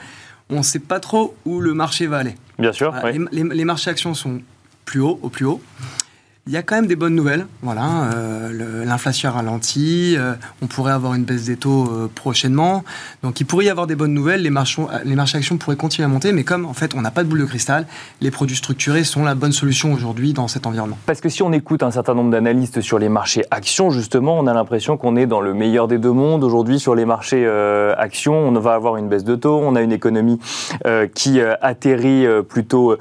on 0.49 0.57
ne 0.57 0.63
sait 0.63 0.79
pas 0.79 0.99
trop 0.99 1.35
où 1.45 1.59
le 1.59 1.73
marché 1.73 2.07
va 2.07 2.19
aller. 2.19 2.35
Bien 2.59 2.73
sûr. 2.73 2.93
les, 3.31 3.43
les, 3.43 3.65
marchés 3.65 3.89
actions 3.89 4.13
sont 4.13 4.41
plus 4.85 5.01
hauts, 5.01 5.19
au 5.21 5.29
plus 5.29 5.45
haut. 5.45 5.61
Il 6.45 6.51
y 6.51 6.57
a 6.57 6.61
quand 6.61 6.75
même 6.75 6.87
des 6.87 6.97
bonnes 6.97 7.15
nouvelles. 7.15 7.47
Voilà, 7.61 8.11
euh, 8.13 8.83
l'inflation 8.83 9.31
ralentit. 9.31 10.15
Euh, 10.17 10.33
on 10.61 10.67
pourrait 10.67 10.91
avoir 10.91 11.13
une 11.13 11.23
baisse 11.23 11.45
des 11.45 11.55
taux 11.55 11.85
euh, 11.85 12.11
prochainement. 12.13 12.83
Donc, 13.23 13.39
il 13.39 13.45
pourrait 13.45 13.63
y 13.63 13.69
avoir 13.69 13.87
des 13.87 13.95
bonnes 13.95 14.13
nouvelles. 14.13 14.41
Les 14.41 14.49
marchés, 14.49 14.81
les 15.05 15.15
marchés 15.15 15.37
actions 15.37 15.55
pourraient 15.55 15.77
continuer 15.77 16.03
à 16.05 16.09
monter, 16.09 16.33
mais 16.33 16.43
comme 16.43 16.65
en 16.65 16.73
fait, 16.73 16.95
on 16.95 17.01
n'a 17.01 17.11
pas 17.11 17.23
de 17.23 17.29
boule 17.29 17.39
de 17.39 17.45
cristal, 17.45 17.87
les 18.19 18.29
produits 18.29 18.57
structurés 18.57 19.05
sont 19.05 19.23
la 19.23 19.35
bonne 19.35 19.53
solution 19.53 19.93
aujourd'hui 19.93 20.33
dans 20.33 20.49
cet 20.49 20.67
environnement. 20.67 20.97
Parce 21.05 21.21
que 21.21 21.29
si 21.29 21.43
on 21.43 21.53
écoute 21.53 21.81
un 21.81 21.91
certain 21.91 22.13
nombre 22.13 22.31
d'analystes 22.31 22.81
sur 22.81 22.99
les 22.99 23.07
marchés 23.07 23.45
actions, 23.49 23.89
justement, 23.89 24.37
on 24.37 24.45
a 24.45 24.53
l'impression 24.53 24.97
qu'on 24.97 25.15
est 25.15 25.27
dans 25.27 25.39
le 25.39 25.53
meilleur 25.53 25.87
des 25.87 25.97
deux 25.97 26.11
mondes 26.11 26.43
aujourd'hui 26.43 26.77
sur 26.77 26.93
les 26.93 27.05
marchés 27.05 27.47
actions. 27.97 28.49
On 28.49 28.51
va 28.59 28.73
avoir 28.73 28.97
une 28.97 29.07
baisse 29.07 29.23
de 29.23 29.35
taux. 29.37 29.61
On 29.63 29.77
a 29.77 29.81
une 29.81 29.93
économie 29.93 30.39
qui 31.15 31.39
atterrit 31.39 32.25
plutôt, 32.49 32.97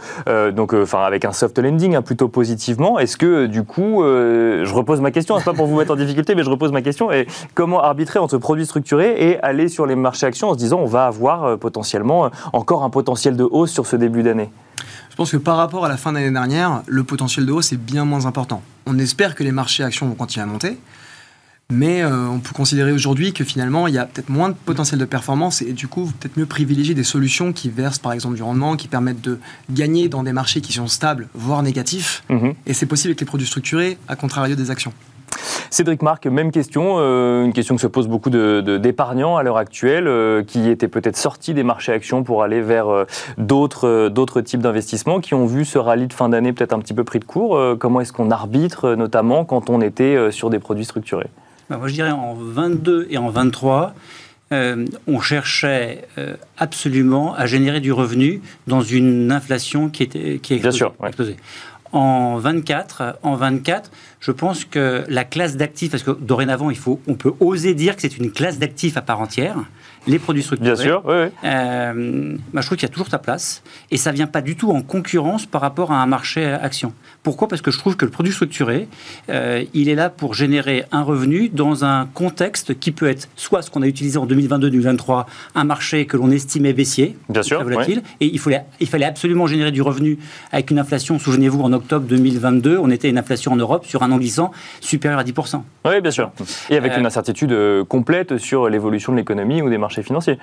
donc, 0.53 0.75
enfin, 0.75 1.03
avec 1.03 1.25
un 1.25 1.33
soft 1.33 1.59
landing, 1.59 1.97
hein, 1.97 2.03
plutôt 2.03 2.29
positivement. 2.29 3.01
Est-ce 3.01 3.17
que 3.17 3.32
du 3.47 3.65
coup, 3.65 4.03
euh, 4.03 4.65
je 4.65 4.75
repose 4.75 5.01
ma 5.01 5.11
question, 5.11 5.39
c'est 5.39 5.45
pas 5.45 5.55
pour 5.55 5.67
vous 5.67 5.77
mettre 5.77 5.93
en 5.93 5.97
difficulté, 5.97 6.35
mais 6.35 6.43
je 6.43 6.51
repose 6.51 6.73
ma 6.73 6.83
question. 6.83 7.11
Et 7.11 7.27
comment 7.55 7.81
arbitrer 7.81 8.19
entre 8.19 8.39
produits 8.39 8.67
structurés 8.67 9.15
et 9.19 9.41
aller 9.41 9.69
sur 9.69 9.87
les 9.87 9.97
marchés 9.97 10.27
actions 10.27 10.51
en 10.51 10.55
se 10.55 10.59
disant 10.59 10.79
on 10.81 10.87
va 10.87 11.07
avoir 11.07 11.45
euh, 11.45 11.57
potentiellement 11.57 12.27
euh, 12.27 12.29
encore 12.53 12.85
un 12.85 12.91
potentiel 12.91 13.37
de 13.37 13.45
hausse 13.45 13.71
sur 13.71 13.87
ce 13.87 13.97
début 13.97 14.23
d'année? 14.23 14.51
Je 15.11 15.17
pense 15.17 15.31
que 15.31 15.37
par 15.37 15.57
rapport 15.57 15.85
à 15.85 15.89
la 15.89 15.97
fin 15.97 16.13
d'année 16.13 16.31
dernière, 16.31 16.83
le 16.87 17.05
potentiel 17.05 17.45
de 17.45 17.53
hausse 17.53 17.73
est 17.73 17.77
bien 17.81 18.05
moins 18.05 18.27
important. 18.27 18.63
On 18.87 18.99
espère 18.99 19.35
que 19.35 19.45
les 19.45 19.53
marchés 19.53 19.85
actions 19.85 20.07
vont 20.07 20.15
continuer 20.15 20.45
à 20.45 20.47
monter, 20.47 20.79
mais 21.73 22.03
euh, 22.03 22.29
on 22.29 22.39
peut 22.39 22.53
considérer 22.55 22.93
aujourd'hui 22.93 23.33
que 23.33 23.45
finalement, 23.45 23.87
il 23.87 23.95
y 23.95 23.99
a 23.99 24.05
peut-être 24.05 24.29
moins 24.29 24.51
de 24.51 24.55
potentiel 24.55 25.01
de 25.01 25.05
performance 25.05 25.63
et 25.63 25.73
du 25.73 25.89
coup, 25.89 26.11
peut-être 26.21 26.37
mieux 26.37 26.47
privilégier 26.47 26.95
des 26.95 27.05
solutions 27.05 27.53
qui 27.53 27.71
versent 27.71 27.99
par 27.99 28.13
exemple 28.13 28.37
du 28.37 28.43
rendement, 28.43 28.77
qui 28.77 28.89
permettent 28.89 29.23
de 29.23 29.39
gagner 29.71 30.09
dans 30.09 30.23
des 30.23 30.33
marchés 30.33 30.61
qui 30.61 30.73
sont 30.75 30.87
stables, 30.87 31.29
voire 31.35 31.63
négatifs. 31.63 32.23
Mhm. 32.29 32.55
Et 32.67 32.75
c'est 32.75 32.87
possible 32.87 33.11
avec 33.11 33.21
les 33.21 33.27
produits 33.27 33.47
structurés, 33.47 33.99
à 34.07 34.17
contrario 34.17 34.55
des 34.55 34.71
actions. 34.71 34.93
Cédric 35.71 36.03
Marc, 36.03 36.27
même 36.27 36.53
question, 36.53 36.97
euh, 36.99 37.47
une 37.47 37.55
question 37.55 37.75
que 37.75 37.81
se 37.81 37.87
pose 37.87 38.07
beaucoup 38.07 38.29
d'épargnants 38.29 39.35
de, 39.37 39.41
à 39.41 39.43
l'heure 39.43 39.57
actuelle, 39.57 40.07
euh, 40.07 40.43
qui 40.43 40.69
étaient 40.69 40.89
peut-être 40.89 41.17
sortis 41.17 41.55
des 41.55 41.63
marchés 41.63 41.93
actions 41.93 42.23
pour 42.23 42.43
aller 42.43 42.61
vers 42.61 43.07
d'autres 43.39 44.41
types 44.43 44.61
d'investissements, 44.61 45.21
qui 45.21 45.33
ont 45.33 45.47
vu 45.47 45.65
ce 45.65 45.79
rallye 45.79 46.07
de 46.07 46.13
fin 46.13 46.29
d'année 46.29 46.53
peut-être 46.53 46.75
un 46.75 46.81
petit 46.81 46.93
peu 46.93 47.05
pris 47.05 47.19
de 47.19 47.25
court. 47.25 47.59
comment 47.79 48.03
est-ce 48.03 48.13
qu'on 48.13 48.31
arbitre, 48.31 48.95
notamment 48.95 49.47
quand 49.47 49.71
on 49.71 49.81
était 49.81 50.31
sur 50.31 50.51
des 50.51 50.59
produits 50.59 50.85
structurés? 50.85 51.31
Bah, 51.69 51.77
moi, 51.79 51.89
je 51.89 51.95
dirais 51.95 52.11
en 52.11 52.35
22 52.35 53.07
et 53.11 53.19
en 53.19 53.29
23, 53.29 53.95
euh, 54.53 54.85
on 55.07 55.21
cherchait 55.21 56.05
euh, 56.19 56.35
absolument 56.59 57.35
à 57.35 57.47
générer 57.47 57.81
du 57.81 57.93
revenu 57.93 58.43
dans 58.67 58.83
une 58.83 59.33
inflation 59.33 59.89
qui, 59.89 60.03
était, 60.03 60.39
qui 60.41 60.55
est 60.55 60.65
explosée. 60.65 61.37
En 61.93 62.37
24, 62.37 63.19
en 63.23 63.35
24, 63.35 63.91
je 64.23 64.31
pense 64.31 64.65
que 64.65 65.05
la 65.09 65.25
classe 65.25 65.57
d'actifs, 65.57 65.91
parce 65.91 66.05
que 66.05 66.13
dorénavant, 66.13 66.71
il 66.71 66.77
faut, 66.77 67.01
on 67.09 67.15
peut 67.15 67.33
oser 67.41 67.75
dire 67.75 67.97
que 67.97 68.03
c'est 68.03 68.17
une 68.17 68.31
classe 68.31 68.59
d'actifs 68.61 68.97
à 68.97 69.03
part 69.03 69.21
entière 69.21 69.57
les 70.07 70.19
produits 70.19 70.43
structurés. 70.43 70.75
Bien 70.75 70.83
sûr, 70.83 71.03
oui. 71.05 71.27
Euh, 71.45 72.37
bah, 72.53 72.61
je 72.61 72.67
trouve 72.67 72.79
qu'il 72.79 72.89
y 72.89 72.91
a 72.91 72.93
toujours 72.93 73.09
ta 73.09 73.19
place 73.19 73.63
et 73.91 73.97
ça 73.97 74.11
vient 74.11 74.27
pas 74.27 74.41
du 74.41 74.57
tout 74.57 74.71
en 74.71 74.83
concurrence 74.83 75.47
par 75.47 75.61
rapport 75.61 75.93
à 75.93 76.03
un 76.03 76.07
marché 76.07 76.45
action. 76.45 76.93
Pourquoi? 77.23 77.47
Parce 77.47 77.63
que 77.63 77.71
je 77.71 77.79
trouve 77.79 77.97
que 77.97 78.05
le 78.05 78.11
produit 78.11 78.33
structuré, 78.33 78.89
euh, 79.29 79.65
il 79.75 79.89
est 79.89 79.95
là 79.95 80.11
pour 80.11 80.35
générer 80.35 80.85
un 80.91 81.03
revenu 81.03 81.49
dans 81.49 81.85
un 81.85 82.07
contexte 82.07 82.79
qui 82.79 82.91
peut 82.91 83.09
être 83.09 83.29
soit 83.37 83.63
ce 83.63 83.71
qu'on 83.71 83.83
a 83.83 83.87
utilisé 83.87 84.19
en 84.19 84.27
2022-2023, 84.27 85.27
un 85.55 85.65
marché 85.65 86.07
que 86.07 86.17
l'on 86.17 86.31
estimait 86.31 86.73
baissier, 86.73 87.17
Bien 87.29 87.43
sûr, 87.43 87.63
volatile, 87.63 88.03
et 88.21 88.27
il 88.27 88.41
fallait, 88.41 88.65
il 88.81 88.89
fallait 88.89 89.05
absolument 89.05 89.47
générer 89.47 89.71
du 89.71 89.83
revenu 89.83 90.19
avec 90.51 90.71
une 90.71 90.79
inflation, 90.79 91.19
souvenez-vous, 91.19 91.61
en 91.61 91.73
octobre 91.73 92.07
2022, 92.07 92.79
on 92.79 92.91
était 92.91 93.09
une 93.09 93.19
inflation 93.19 93.53
en 93.53 93.57
Europe 93.57 93.87
sur 93.87 94.03
un 94.03 94.12
an 94.13 94.19
glissant 94.19 94.53
supérieur 94.81 95.19
à 95.19 95.25
10%. 95.25 95.63
Oui, 95.85 96.01
bien 96.01 96.11
sûr. 96.11 96.31
Et 96.71 96.77
avec 96.77 96.93
euh, 96.93 96.99
une 96.99 97.07
incertitude 97.07 97.55
complète 97.89 98.39
sur 98.39 98.69
l'évolution 98.69 99.13
de 99.13 99.19
l'économie 99.19 99.63
ou 99.63 99.71
des 99.71 99.79
marchés 99.79 100.03
financiers. 100.03 100.39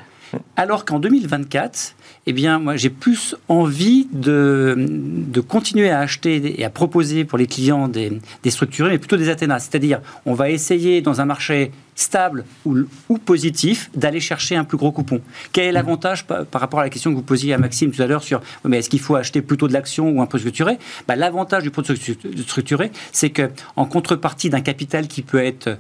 Alors 0.55 0.85
qu'en 0.85 0.99
2024, 0.99 1.95
eh 2.27 2.33
bien, 2.33 2.59
moi, 2.59 2.75
j'ai 2.75 2.89
plus 2.89 3.35
envie 3.47 4.07
de, 4.11 4.75
de, 4.77 5.41
continuer 5.41 5.89
à 5.89 5.99
acheter 5.99 6.59
et 6.59 6.65
à 6.65 6.69
proposer 6.69 7.25
pour 7.25 7.37
les 7.37 7.47
clients 7.47 7.87
des, 7.87 8.19
des 8.43 8.51
structurés, 8.51 8.89
mais 8.89 8.97
plutôt 8.97 9.17
des 9.17 9.29
Athéna. 9.29 9.59
C'est-à-dire, 9.59 10.01
on 10.25 10.33
va 10.33 10.49
essayer 10.49 11.01
dans 11.01 11.21
un 11.21 11.25
marché 11.25 11.71
stable 11.95 12.45
ou, 12.65 12.77
ou 13.09 13.17
positif 13.17 13.89
d'aller 13.95 14.19
chercher 14.19 14.55
un 14.55 14.63
plus 14.63 14.77
gros 14.77 14.91
coupon. 14.91 15.21
Quel 15.51 15.65
est 15.65 15.71
l'avantage 15.71 16.25
par, 16.25 16.45
rapport 16.53 16.79
à 16.79 16.83
la 16.83 16.89
question 16.89 17.11
que 17.11 17.15
vous 17.15 17.21
posiez 17.21 17.53
à 17.53 17.57
Maxime 17.57 17.91
tout 17.91 18.01
à 18.01 18.07
l'heure 18.07 18.23
sur 18.23 18.41
mais 18.63 18.79
est-ce 18.79 18.89
qu'il 18.89 18.99
faut 18.99 19.15
acheter 19.15 19.41
plutôt 19.41 19.67
de 19.67 19.73
l'action 19.73 20.09
ou 20.09 20.21
un 20.21 20.25
produit 20.25 20.43
structuré? 20.43 20.77
Bah, 21.07 21.15
L'avantage 21.15 21.63
du 21.63 21.71
produit 21.71 21.99
structuré, 22.45 22.91
c'est 23.11 23.31
qu'en 23.31 23.85
contrepartie 23.85 24.49
d'un 24.49 24.61
capital 24.61 25.07
qui 25.07 25.21
peut 25.21 25.43
être 25.43 25.77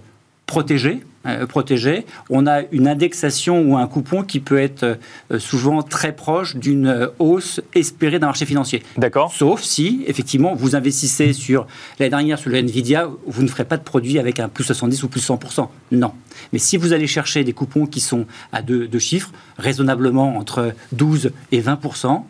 protégé, 0.49 1.01
euh, 1.27 1.45
protégé, 1.45 2.07
on 2.31 2.47
a 2.47 2.63
une 2.71 2.87
indexation 2.87 3.61
ou 3.61 3.77
un 3.77 3.85
coupon 3.85 4.23
qui 4.23 4.39
peut 4.39 4.57
être 4.57 4.97
euh, 5.31 5.37
souvent 5.37 5.83
très 5.83 6.11
proche 6.11 6.55
d'une 6.55 7.09
hausse 7.19 7.61
espérée 7.75 8.17
d'un 8.17 8.25
marché 8.25 8.47
financier. 8.47 8.81
D'accord. 8.97 9.31
Sauf 9.31 9.61
si, 9.61 10.03
effectivement, 10.07 10.55
vous 10.55 10.75
investissez 10.75 11.33
sur 11.33 11.67
l'année 11.99 12.09
dernière 12.09 12.39
sur 12.39 12.49
le 12.49 12.57
Nvidia, 12.57 13.09
vous 13.27 13.43
ne 13.43 13.47
ferez 13.47 13.65
pas 13.65 13.77
de 13.77 13.83
produit 13.83 14.17
avec 14.17 14.39
un 14.39 14.49
plus 14.49 14.63
70 14.63 15.03
ou 15.03 15.07
plus 15.07 15.21
100%. 15.21 15.67
Non. 15.91 16.13
Mais 16.51 16.57
si 16.57 16.77
vous 16.77 16.93
allez 16.93 17.05
chercher 17.05 17.43
des 17.43 17.53
coupons 17.53 17.85
qui 17.85 17.99
sont 17.99 18.25
à 18.51 18.63
deux, 18.63 18.87
deux 18.87 18.97
chiffres, 18.99 19.31
raisonnablement 19.59 20.35
entre 20.35 20.73
12 20.93 21.29
et 21.51 21.61
20%, 21.61 22.23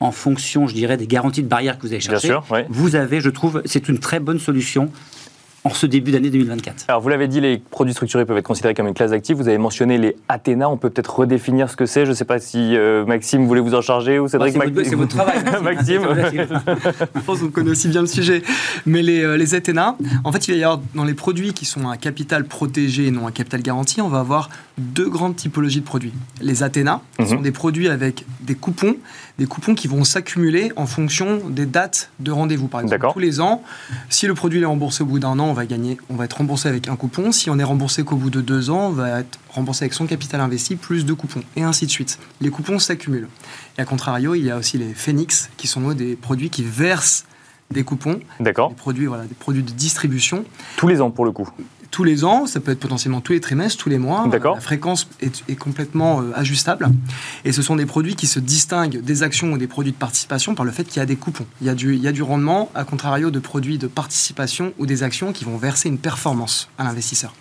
en 0.00 0.10
fonction, 0.10 0.66
je 0.66 0.74
dirais, 0.74 0.96
des 0.96 1.06
garanties 1.06 1.42
de 1.42 1.48
barrière 1.48 1.76
que 1.76 1.82
vous 1.82 1.92
allez 1.92 2.00
chercher, 2.00 2.38
vous 2.70 2.96
avez, 2.96 3.20
je 3.20 3.28
trouve, 3.28 3.60
c'est 3.66 3.90
une 3.90 3.98
très 3.98 4.20
bonne 4.20 4.38
solution 4.38 4.90
en 5.64 5.70
ce 5.70 5.86
début 5.86 6.10
d'année 6.10 6.30
2024. 6.30 6.86
Alors, 6.88 7.00
vous 7.00 7.08
l'avez 7.08 7.28
dit, 7.28 7.40
les 7.40 7.58
produits 7.58 7.94
structurés 7.94 8.24
peuvent 8.24 8.36
être 8.36 8.46
considérés 8.46 8.74
comme 8.74 8.88
une 8.88 8.94
classe 8.94 9.12
d'actifs. 9.12 9.36
Vous 9.36 9.48
avez 9.48 9.58
mentionné 9.58 9.96
les 9.96 10.16
Athéna. 10.28 10.68
On 10.68 10.76
peut 10.76 10.90
peut-être 10.90 11.20
redéfinir 11.20 11.70
ce 11.70 11.76
que 11.76 11.86
c'est. 11.86 12.04
Je 12.04 12.10
ne 12.10 12.14
sais 12.14 12.24
pas 12.24 12.40
si 12.40 12.76
euh, 12.76 13.04
Maxime 13.04 13.46
voulait 13.46 13.60
vous 13.60 13.74
en 13.74 13.80
charger 13.80 14.18
ou 14.18 14.26
Cédric. 14.28 14.54
c'est, 14.84 14.94
votre, 14.96 15.14
travail. 15.14 15.38
Maxime. 15.62 16.02
Je 17.14 17.20
pense 17.20 17.40
qu'on 17.40 17.48
connaît 17.50 17.70
aussi 17.70 17.88
bien 17.88 18.00
le 18.00 18.06
sujet. 18.08 18.42
Mais 18.86 19.02
les, 19.02 19.22
euh, 19.22 19.36
les 19.36 19.54
Athéna, 19.54 19.96
en 20.24 20.32
fait, 20.32 20.48
il 20.48 20.52
va 20.52 20.56
y 20.56 20.64
avoir 20.64 20.80
dans 20.94 21.04
les 21.04 21.14
produits 21.14 21.52
qui 21.52 21.64
sont 21.64 21.88
un 21.88 21.96
capital 21.96 22.44
protégé 22.44 23.06
et 23.06 23.10
non 23.10 23.26
un 23.26 23.32
capital 23.32 23.62
garanti, 23.62 24.00
on 24.00 24.08
va 24.08 24.20
avoir 24.20 24.50
deux 24.78 25.08
grandes 25.08 25.36
typologies 25.36 25.80
de 25.80 25.84
produits. 25.84 26.12
Les 26.40 26.62
Athéna 26.62 27.02
mhm. 27.18 27.26
sont 27.26 27.40
des 27.40 27.52
produits 27.52 27.88
avec 27.88 28.24
des 28.40 28.54
coupons, 28.54 28.96
des 29.38 29.46
coupons 29.46 29.74
qui 29.74 29.88
vont 29.88 30.04
s'accumuler 30.04 30.72
en 30.76 30.86
fonction 30.86 31.48
des 31.48 31.66
dates 31.66 32.10
de 32.20 32.30
rendez-vous. 32.30 32.68
Par 32.68 32.80
exemple, 32.80 33.08
tous 33.12 33.18
les 33.18 33.40
ans, 33.40 33.62
si 34.08 34.26
le 34.26 34.34
produit 34.34 34.60
est 34.60 34.66
remboursé 34.66 35.02
au 35.02 35.06
bout 35.06 35.18
d'un 35.18 35.38
an, 35.38 35.46
on 35.46 35.52
va 35.52 35.66
gagner, 35.66 35.98
on 36.10 36.16
va 36.16 36.24
être 36.24 36.38
remboursé 36.38 36.68
avec 36.68 36.88
un 36.88 36.96
coupon. 36.96 37.32
Si 37.32 37.50
on 37.50 37.58
est 37.58 37.64
remboursé 37.64 38.04
qu'au 38.04 38.16
bout 38.16 38.30
de 38.30 38.40
deux 38.40 38.70
ans, 38.70 38.88
on 38.88 38.92
va 38.92 39.20
être 39.20 39.38
remboursé 39.50 39.84
avec 39.84 39.94
son 39.94 40.06
capital 40.06 40.40
investi 40.40 40.76
plus 40.76 41.04
deux 41.04 41.14
coupons, 41.14 41.42
et 41.56 41.62
ainsi 41.62 41.86
de 41.86 41.90
suite. 41.90 42.18
Les 42.40 42.50
coupons 42.50 42.78
s'accumulent. 42.78 43.28
Et 43.78 43.82
à 43.82 43.84
contrario, 43.84 44.34
il 44.34 44.44
y 44.44 44.50
a 44.50 44.56
aussi 44.56 44.78
les 44.78 44.94
Phoenix, 44.94 45.50
qui 45.56 45.66
sont 45.66 45.92
des 45.92 46.16
produits 46.16 46.50
qui 46.50 46.62
versent 46.62 47.24
des 47.70 47.84
coupons. 47.84 48.20
D'accord. 48.40 48.70
Des 48.70 48.74
produits, 48.74 49.06
voilà, 49.06 49.24
des 49.24 49.34
produits 49.34 49.62
de 49.62 49.70
distribution. 49.70 50.44
Tous 50.76 50.88
les 50.88 51.00
ans, 51.00 51.10
pour 51.10 51.24
le 51.24 51.32
coup 51.32 51.48
tous 51.92 52.04
les 52.04 52.24
ans, 52.24 52.46
ça 52.46 52.58
peut 52.58 52.72
être 52.72 52.80
potentiellement 52.80 53.20
tous 53.20 53.34
les 53.34 53.40
trimestres, 53.40 53.80
tous 53.80 53.90
les 53.90 53.98
mois. 53.98 54.28
La 54.32 54.60
fréquence 54.60 55.08
est, 55.20 55.54
complètement 55.56 56.22
euh, 56.22 56.32
ajustable. 56.34 56.88
Et 57.44 57.52
ce 57.52 57.60
sont 57.60 57.76
des 57.76 57.84
produits 57.84 58.16
qui 58.16 58.26
se 58.26 58.40
distinguent 58.40 59.02
des 59.02 59.22
actions 59.22 59.52
ou 59.52 59.58
des 59.58 59.66
produits 59.66 59.92
de 59.92 59.96
participation 59.96 60.54
par 60.54 60.64
le 60.64 60.72
fait 60.72 60.84
qu'il 60.84 60.96
y 60.96 61.02
a 61.02 61.06
des 61.06 61.16
coupons. 61.16 61.44
Il 61.60 61.66
y 61.66 61.70
a 61.70 61.74
du, 61.74 61.94
il 61.94 62.02
y 62.02 62.08
a 62.08 62.12
du 62.12 62.22
rendement, 62.22 62.70
à 62.74 62.84
contrario 62.84 63.30
de 63.30 63.38
produits 63.38 63.76
de 63.76 63.86
participation 63.86 64.72
ou 64.78 64.86
des 64.86 65.02
actions 65.02 65.32
qui 65.32 65.44
vont 65.44 65.58
verser 65.58 65.90
une 65.90 65.98
performance 65.98 66.70
à 66.78 66.84
l'investisseur. 66.84 67.34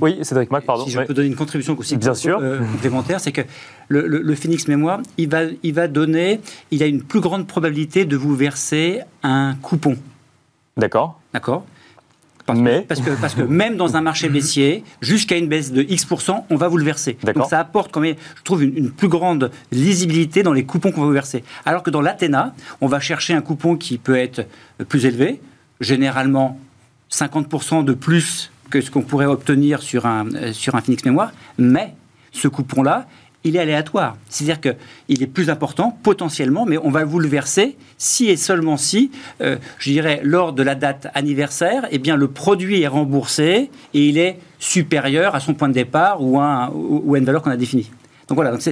oui, 0.00 0.18
Cédric 0.22 0.50
Mac, 0.50 0.64
pardon. 0.64 0.86
Si 0.86 0.90
je 0.90 1.00
peux 1.00 1.12
donner 1.12 1.28
une 1.28 1.36
contribution 1.36 1.78
aussi 1.78 1.98
Bien 1.98 2.14
sûr. 2.14 2.40
complémentaire, 2.72 3.20
c'est 3.20 3.32
que 3.32 3.42
le, 3.88 4.06
le, 4.06 4.34
Phoenix 4.34 4.66
Mémoire, 4.66 5.00
il 5.18 5.28
va, 5.28 5.42
il 5.62 5.74
va 5.74 5.88
donner, 5.88 6.40
il 6.70 6.82
a 6.82 6.86
une 6.86 7.02
plus 7.02 7.20
grande 7.20 7.46
probabilité 7.46 8.06
de 8.06 8.16
vous 8.16 8.34
verser 8.34 9.00
un 9.22 9.56
coupon. 9.60 9.98
D'accord. 10.78 11.20
D'accord? 11.34 11.66
Parce, 12.88 13.00
que, 13.00 13.10
parce 13.20 13.34
que 13.34 13.42
même 13.42 13.76
dans 13.76 13.96
un 13.96 14.00
marché 14.00 14.28
baissier, 14.28 14.84
jusqu'à 15.00 15.36
une 15.36 15.48
baisse 15.48 15.72
de 15.72 15.82
X%, 15.82 16.46
on 16.48 16.56
va 16.56 16.68
vous 16.68 16.76
le 16.76 16.84
verser. 16.84 17.16
Donc 17.34 17.46
ça 17.48 17.60
apporte 17.60 17.92
quand 17.92 18.00
même, 18.00 18.16
je 18.36 18.42
trouve, 18.42 18.62
une, 18.62 18.90
plus 18.90 19.08
grande 19.08 19.50
lisibilité 19.72 20.42
dans 20.42 20.52
les 20.52 20.64
coupons 20.64 20.92
qu'on 20.92 21.02
va 21.02 21.06
vous 21.06 21.12
verser. 21.12 21.44
Alors 21.64 21.82
que 21.82 21.90
dans 21.90 22.00
l'Athéna, 22.00 22.54
on 22.80 22.86
va 22.86 23.00
chercher 23.00 23.34
un 23.34 23.42
coupon 23.42 23.76
qui 23.76 23.98
peut 23.98 24.16
être 24.16 24.46
plus 24.88 25.06
élevé, 25.06 25.40
généralement 25.80 26.58
50% 27.10 27.84
de 27.84 27.92
plus 27.92 28.50
que 28.70 28.80
ce 28.80 28.90
qu'on 28.90 29.02
pourrait 29.02 29.26
obtenir 29.26 29.82
sur 29.82 30.06
un, 30.06 30.28
euh, 30.34 30.52
sur 30.52 30.76
un 30.76 30.80
Phoenix 30.80 31.04
Mémoire, 31.04 31.32
mais 31.58 31.94
ce 32.32 32.48
coupon-là, 32.48 33.06
il 33.44 33.56
est 33.56 33.60
aléatoire. 33.60 34.16
C'est-à-dire 34.28 34.60
qu'il 34.60 35.22
est 35.22 35.26
plus 35.26 35.50
important 35.50 35.98
potentiellement, 36.02 36.66
mais 36.66 36.78
on 36.78 36.90
va 36.90 37.04
vous 37.04 37.18
le 37.18 37.28
verser 37.28 37.76
si 37.98 38.28
et 38.28 38.36
seulement 38.36 38.76
si, 38.76 39.10
euh, 39.40 39.56
je 39.78 39.90
dirais, 39.90 40.20
lors 40.22 40.52
de 40.52 40.62
la 40.62 40.74
date 40.74 41.08
anniversaire, 41.14 41.86
eh 41.90 41.98
bien, 41.98 42.16
le 42.16 42.28
produit 42.28 42.82
est 42.82 42.86
remboursé 42.86 43.70
et 43.94 44.08
il 44.08 44.18
est 44.18 44.38
supérieur 44.58 45.34
à 45.34 45.40
son 45.40 45.54
point 45.54 45.68
de 45.68 45.74
départ 45.74 46.22
ou 46.22 46.38
à, 46.38 46.70
une 47.14 47.24
valeur 47.24 47.42
qu'on 47.42 47.50
a 47.50 47.56
définie. 47.56 47.90
Donc 48.28 48.36
voilà, 48.36 48.52
donc 48.52 48.62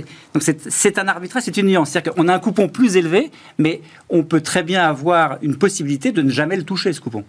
c'est 0.42 0.98
un 0.98 1.08
arbitrage, 1.08 1.42
c'est 1.42 1.56
une 1.56 1.66
nuance. 1.66 1.90
C'est-à-dire 1.90 2.14
qu'on 2.14 2.28
a 2.28 2.34
un 2.34 2.38
coupon 2.38 2.68
plus 2.68 2.96
élevé, 2.96 3.32
mais 3.58 3.80
on 4.08 4.22
peut 4.22 4.40
très 4.40 4.62
bien 4.62 4.84
avoir 4.84 5.38
une 5.42 5.56
possibilité 5.56 6.12
de 6.12 6.22
ne 6.22 6.30
jamais 6.30 6.56
le 6.56 6.62
toucher, 6.62 6.92
ce 6.92 7.00
coupon. 7.00 7.24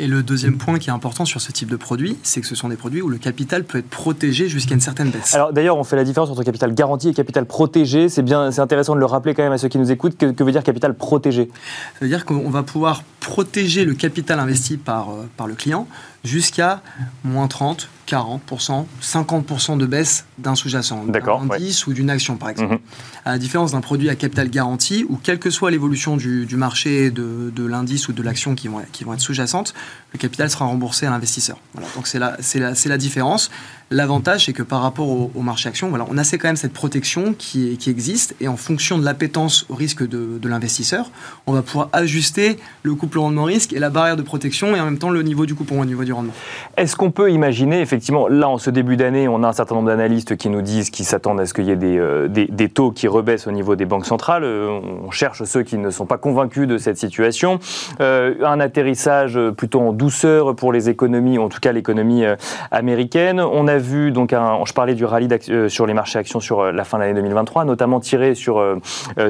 Et 0.00 0.06
le 0.06 0.22
deuxième 0.22 0.56
point 0.56 0.78
qui 0.78 0.88
est 0.88 0.92
important 0.94 1.26
sur 1.26 1.42
ce 1.42 1.52
type 1.52 1.68
de 1.68 1.76
produit, 1.76 2.16
c'est 2.22 2.40
que 2.40 2.46
ce 2.46 2.54
sont 2.54 2.70
des 2.70 2.76
produits 2.76 3.02
où 3.02 3.10
le 3.10 3.18
capital 3.18 3.64
peut 3.64 3.76
être 3.76 3.90
protégé 3.90 4.48
jusqu'à 4.48 4.74
une 4.74 4.80
certaine 4.80 5.10
baisse. 5.10 5.34
Alors 5.34 5.52
d'ailleurs, 5.52 5.76
on 5.76 5.84
fait 5.84 5.96
la 5.96 6.04
différence 6.04 6.30
entre 6.30 6.42
capital 6.42 6.74
garanti 6.74 7.10
et 7.10 7.12
capital 7.12 7.44
protégé. 7.44 8.08
C'est 8.08 8.22
bien, 8.22 8.50
c'est 8.50 8.62
intéressant 8.62 8.94
de 8.94 9.00
le 9.00 9.04
rappeler 9.04 9.34
quand 9.34 9.42
même 9.42 9.52
à 9.52 9.58
ceux 9.58 9.68
qui 9.68 9.76
nous 9.76 9.92
écoutent. 9.92 10.16
Que, 10.16 10.42
veut 10.42 10.52
dire 10.52 10.62
capital 10.62 10.94
protégé 10.94 11.50
Ça 11.98 11.98
veut 12.00 12.08
dire 12.08 12.24
qu'on 12.24 12.48
va 12.48 12.62
pouvoir 12.62 13.02
protéger 13.20 13.84
le 13.84 13.92
capital 13.92 14.40
investi 14.40 14.78
par, 14.78 15.10
euh, 15.10 15.28
par 15.36 15.46
le 15.46 15.54
client 15.54 15.86
jusqu'à 16.24 16.82
moins 17.24 17.48
30, 17.48 17.88
40%, 18.06 18.86
50% 19.02 19.78
de 19.78 19.86
baisse 19.86 20.26
d'un 20.38 20.54
sous-jacent, 20.54 21.04
d'un 21.04 21.52
indice 21.52 21.86
ou 21.86 21.92
d'une 21.92 22.10
action 22.10 22.36
par 22.36 22.50
exemple. 22.50 22.74
Mhm. 22.74 22.80
À 23.24 23.32
la 23.32 23.38
différence 23.38 23.72
d'un 23.72 23.80
produit 23.80 24.10
à 24.10 24.16
capital 24.16 24.50
garanti 24.50 25.04
où 25.08 25.16
quelle 25.16 25.38
que 25.38 25.50
soit 25.50 25.70
l'évolution 25.70 26.16
du, 26.16 26.46
marché 26.56 27.10
de, 27.10 27.52
de 27.54 27.64
l'indice 27.64 28.08
ou 28.08 28.12
de 28.12 28.22
l'action 28.22 28.54
qui 28.54 28.68
vont, 28.68 28.82
qui 28.92 29.04
vont 29.04 29.14
être 29.14 29.20
sous-jacentes, 29.20 29.74
le 30.12 30.18
capital 30.18 30.50
sera 30.50 30.64
remboursé 30.64 31.06
à 31.06 31.10
l'investisseur. 31.10 31.58
Voilà, 31.74 31.88
donc 31.94 32.06
c'est 32.06 32.18
la, 32.18 32.36
la, 32.54 32.72
la 32.86 32.98
différence. 32.98 33.50
L'avantage, 33.92 34.46
c'est 34.46 34.52
que 34.52 34.62
par 34.62 34.82
rapport 34.82 35.08
au, 35.08 35.40
marché 35.40 35.68
action, 35.68 35.88
voilà, 35.88 36.06
on 36.08 36.16
a 36.16 36.22
quand 36.22 36.46
même 36.46 36.54
cette 36.54 36.72
protection 36.72 37.34
qui, 37.36 37.76
qui, 37.76 37.90
existe 37.90 38.36
et 38.40 38.46
en 38.46 38.56
fonction 38.56 38.98
de 38.98 39.04
l'appétence 39.04 39.66
au 39.68 39.74
risque 39.74 40.06
de, 40.06 40.38
de 40.38 40.48
l'investisseur, 40.48 41.10
on 41.48 41.52
va 41.52 41.62
pouvoir 41.62 41.88
ajuster 41.92 42.56
le 42.84 42.94
couple 42.94 43.18
rendement-risque 43.18 43.72
et 43.72 43.80
la 43.80 43.90
barrière 43.90 44.16
de 44.16 44.22
protection 44.22 44.76
et 44.76 44.80
en 44.80 44.84
même 44.84 44.98
temps 44.98 45.10
le 45.10 45.22
niveau 45.22 45.44
du 45.44 45.56
coupon 45.56 45.80
au 45.80 45.84
niveau 45.84 46.04
du 46.04 46.12
rendement. 46.12 46.32
Est-ce 46.76 46.94
qu'on 46.94 47.10
peut 47.10 47.32
imaginer, 47.32 47.80
effectivement, 47.80 48.28
là 48.28 48.48
en 48.48 48.58
ce 48.58 48.70
début 48.70 48.96
d'année, 48.96 49.26
on 49.26 49.42
a 49.42 49.48
un 49.48 49.52
certain 49.52 49.74
nombre 49.74 49.88
d'analystes 49.88 50.36
qui 50.36 50.50
nous 50.50 50.62
disent 50.62 50.90
qu'ils 50.90 51.04
s'attendent 51.04 51.40
à 51.40 51.46
ce 51.46 51.52
qu'il 51.52 51.64
y 51.64 51.72
ait 51.72 51.76
des, 51.76 51.98
euh, 51.98 52.28
des, 52.28 52.46
des, 52.46 52.68
taux 52.68 52.92
qui 52.92 53.08
rebaissent 53.08 53.48
au 53.48 53.52
niveau 53.52 53.74
des 53.74 53.86
banques 53.86 54.06
centrales. 54.06 54.44
Euh, 54.44 54.68
on 55.04 55.10
cherche 55.10 55.42
ceux 55.42 55.64
qui 55.64 55.78
ne 55.78 55.90
sont 55.90 56.06
pas 56.06 56.18
convaincus 56.18 56.68
de 56.68 56.78
cette 56.78 56.96
situation. 56.96 57.58
Euh, 58.00 58.36
un 58.44 58.60
atterrissage 58.60 59.36
plutôt 59.56 59.80
en 59.80 59.92
douceur 59.92 60.54
pour 60.54 60.72
les 60.72 60.88
économies, 60.88 61.38
en 61.38 61.48
tout 61.48 61.58
cas 61.58 61.72
l'économie 61.72 62.22
américaine. 62.70 63.40
On 63.40 63.66
a 63.66 63.79
vu, 63.80 64.12
donc, 64.12 64.30
je 64.32 64.72
parlais 64.72 64.94
du 64.94 65.04
rallye 65.04 65.28
euh, 65.48 65.68
sur 65.68 65.86
les 65.86 65.94
marchés 65.94 66.18
actions 66.18 66.40
sur 66.40 66.60
euh, 66.60 66.72
la 66.72 66.84
fin 66.84 66.98
de 66.98 67.02
l'année 67.02 67.14
2023, 67.14 67.64
notamment 67.64 68.00
tiré 68.00 68.34
sur, 68.34 68.58
euh, 68.58 68.80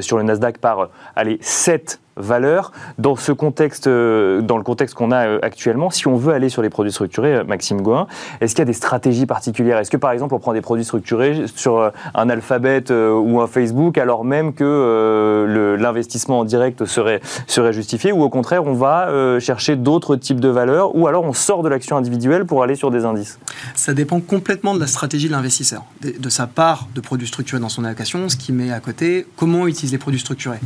sur 0.01 0.17
le 0.17 0.23
Nasdaq 0.23 0.59
par 0.59 0.91
allez, 1.17 1.39
7 1.41 2.01
valeur 2.17 2.73
dans 2.99 3.17
ce 3.17 3.33
contexte, 3.33 3.87
euh, 3.87 4.41
dans 4.41 4.57
le 4.57 4.63
contexte 4.63 4.95
qu'on 4.95 5.11
a 5.11 5.27
euh, 5.27 5.39
actuellement. 5.43 5.91
Si 5.91 6.07
on 6.07 6.17
veut 6.17 6.33
aller 6.33 6.49
sur 6.49 6.63
les 6.63 6.71
produits 6.71 6.93
structurés, 6.93 7.37
euh, 7.37 7.45
Maxime 7.45 7.83
Goin, 7.83 8.07
est-ce 8.41 8.55
qu'il 8.55 8.61
y 8.61 8.63
a 8.63 8.67
des 8.67 8.73
stratégies 8.73 9.27
particulières? 9.27 9.79
Est-ce 9.79 9.91
que 9.91 9.97
par 9.97 10.13
exemple 10.13 10.35
on 10.35 10.39
prend 10.39 10.53
des 10.53 10.61
produits 10.61 10.85
structurés 10.85 11.45
sur 11.55 11.93
un 12.15 12.31
alphabet 12.31 12.91
ou 12.91 13.41
un 13.41 13.47
Facebook 13.47 13.99
alors 13.99 14.25
même 14.25 14.53
que 14.53 15.77
l'investissement 15.79 16.41
en 16.41 16.45
direct 16.45 16.85
serait, 16.85 17.21
justifié? 17.73 18.13
Ou 18.13 18.23
au 18.23 18.29
contraire 18.29 18.65
on 18.67 18.75
va 18.75 19.39
chercher 19.41 19.77
d'autres 19.77 20.17
types 20.17 20.41
de 20.41 20.49
valeurs? 20.49 20.95
Ou 20.97 21.07
alors 21.07 21.25
on 21.25 21.33
sort 21.33 21.63
de 21.63 21.69
l'action 21.69 21.97
individuelle 21.97 22.45
pour 22.45 22.63
aller 22.63 22.75
sur 22.75 22.91
des 22.91 23.05
indices? 23.05 23.39
Ça 23.75 23.95
dépend 23.95 24.21
complètement 24.21 24.75
de 24.75 24.81
la 24.81 24.87
stratégie 24.87 25.29
de 25.29 25.33
l'investisseur, 25.33 25.85
de, 26.03 26.29
sa 26.29 26.47
part 26.47 26.89
de 26.95 27.01
produits 27.01 27.29
structurés 27.29 27.61
dans 27.61 27.69
son 27.69 27.85
allocation, 27.85 28.29
ce 28.29 28.37
qui 28.37 28.53
met 28.53 28.71
à 28.71 28.81
côté 28.81 29.27
comment 29.37 29.67
utiliser 29.67 29.97
les 29.97 30.01
produits 30.01 30.21
structurés 30.21 30.61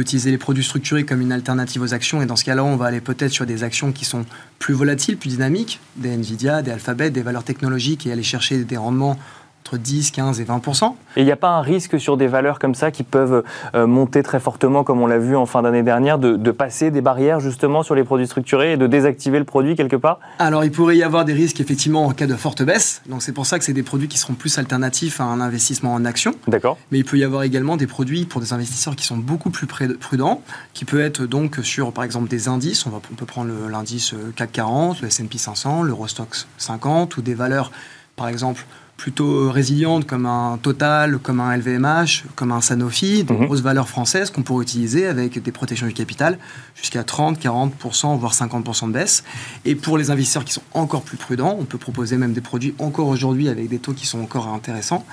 utiliser 0.00 0.30
les 0.30 0.38
produits 0.38 0.64
structurés 0.64 1.04
comme 1.04 1.20
une 1.20 1.32
alternative 1.32 1.82
aux 1.82 1.94
actions. 1.94 2.22
Et 2.22 2.26
dans 2.26 2.36
ce 2.36 2.44
cas-là, 2.44 2.64
on 2.64 2.76
va 2.76 2.86
aller 2.86 3.00
peut-être 3.00 3.32
sur 3.32 3.46
des 3.46 3.62
actions 3.62 3.92
qui 3.92 4.04
sont 4.04 4.24
plus 4.58 4.74
volatiles, 4.74 5.16
plus 5.16 5.30
dynamiques, 5.30 5.80
des 5.96 6.10
Nvidia, 6.10 6.62
des 6.62 6.70
Alphabet, 6.70 7.10
des 7.10 7.22
valeurs 7.22 7.44
technologiques 7.44 8.06
et 8.06 8.12
aller 8.12 8.22
chercher 8.22 8.64
des 8.64 8.76
rendements 8.76 9.18
entre 9.66 9.78
10, 9.78 10.12
15 10.12 10.40
et 10.40 10.44
20% 10.44 10.94
Et 11.16 11.22
il 11.22 11.24
n'y 11.24 11.32
a 11.32 11.36
pas 11.36 11.50
un 11.50 11.60
risque 11.60 11.98
sur 11.98 12.16
des 12.16 12.28
valeurs 12.28 12.60
comme 12.60 12.76
ça 12.76 12.92
qui 12.92 13.02
peuvent 13.02 13.42
euh, 13.74 13.86
monter 13.88 14.22
très 14.22 14.38
fortement, 14.38 14.84
comme 14.84 15.00
on 15.00 15.08
l'a 15.08 15.18
vu 15.18 15.34
en 15.34 15.44
fin 15.44 15.62
d'année 15.62 15.82
dernière, 15.82 16.18
de, 16.18 16.50
passer 16.52 16.90
des 16.90 17.00
barrières 17.00 17.40
justement 17.40 17.82
sur 17.82 17.94
les 17.94 18.04
produits 18.04 18.28
structurés 18.28 18.72
et 18.72 18.76
de 18.76 18.86
désactiver 18.86 19.38
le 19.38 19.44
produit 19.44 19.74
quelque 19.74 19.96
part? 19.96 20.20
Alors 20.38 20.64
il 20.64 20.70
pourrait 20.70 20.96
y 20.96 21.02
avoir 21.02 21.24
des 21.24 21.32
risques 21.32 21.60
effectivement 21.60 22.06
en 22.06 22.12
cas 22.12 22.26
de 22.26 22.34
forte 22.34 22.62
baisse. 22.62 23.02
Donc 23.08 23.22
c'est 23.22 23.32
pour 23.32 23.44
ça 23.44 23.58
que 23.58 23.64
c'est 23.64 23.72
des 23.72 23.82
produits 23.82 24.08
qui 24.08 24.18
seront 24.18 24.34
plus 24.34 24.56
alternatifs 24.58 25.20
à 25.20 25.24
un 25.24 25.40
investissement 25.40 25.92
en 25.92 26.04
action. 26.04 26.32
D'accord. 26.46 26.78
Mais 26.92 26.98
il 26.98 27.04
peut 27.04 27.18
y 27.18 27.24
avoir 27.24 27.42
également 27.42 27.76
des 27.76 27.88
produits 27.88 28.24
pour 28.24 28.40
des 28.40 28.52
investisseurs 28.52 28.94
qui 28.94 29.04
sont 29.04 29.18
beaucoup 29.18 29.50
plus 29.50 29.66
prudents, 29.66 30.42
qui 30.74 30.84
peut 30.84 31.00
être 31.00 31.26
donc 31.26 31.58
sur 31.62 31.92
par 31.92 32.04
exemple 32.04 32.28
des 32.28 32.46
indices. 32.48 32.86
On, 32.86 32.90
va, 32.90 33.00
on 33.10 33.16
peut 33.16 33.26
prendre 33.26 33.50
l'indice 33.68 34.14
CAC 34.36 34.52
40, 34.52 35.02
le 35.02 35.08
S&P 35.08 35.36
500, 35.36 35.82
l'Eurostox 35.82 36.46
50 36.58 37.16
ou 37.16 37.22
des 37.22 37.34
valeurs 37.34 37.72
par 38.14 38.28
exemple 38.28 38.64
plutôt 38.96 39.50
résilientes 39.50 40.06
comme 40.06 40.26
un 40.26 40.58
Total, 40.62 41.18
comme 41.18 41.40
un 41.40 41.56
LVMH, 41.56 42.24
comme 42.34 42.52
un 42.52 42.60
Sanofi, 42.60 43.24
de 43.24 43.32
mhm. 43.32 43.46
grosses 43.46 43.60
valeurs 43.60 43.88
françaises 43.88 44.30
qu'on 44.30 44.42
pourrait 44.42 44.62
utiliser 44.62 45.06
avec 45.06 45.42
des 45.42 45.52
protections 45.52 45.86
du 45.86 45.92
capital 45.92 46.38
jusqu'à 46.74 47.04
30, 47.04 47.38
40%, 47.38 48.18
voire 48.18 48.32
50% 48.32 48.88
de 48.88 48.92
baisse. 48.92 49.22
Et 49.64 49.74
pour 49.74 49.98
les 49.98 50.10
investisseurs 50.10 50.44
qui 50.44 50.52
sont 50.52 50.62
encore 50.72 51.02
plus 51.02 51.16
prudents, 51.16 51.56
on 51.58 51.64
peut 51.64 51.78
proposer 51.78 52.16
même 52.16 52.32
des 52.32 52.40
produits 52.40 52.74
encore 52.78 53.08
aujourd'hui 53.08 53.48
avec 53.48 53.68
des 53.68 53.78
taux 53.78 53.92
qui 53.92 54.06
sont 54.06 54.20
encore 54.20 54.48
intéressants, 54.48 55.04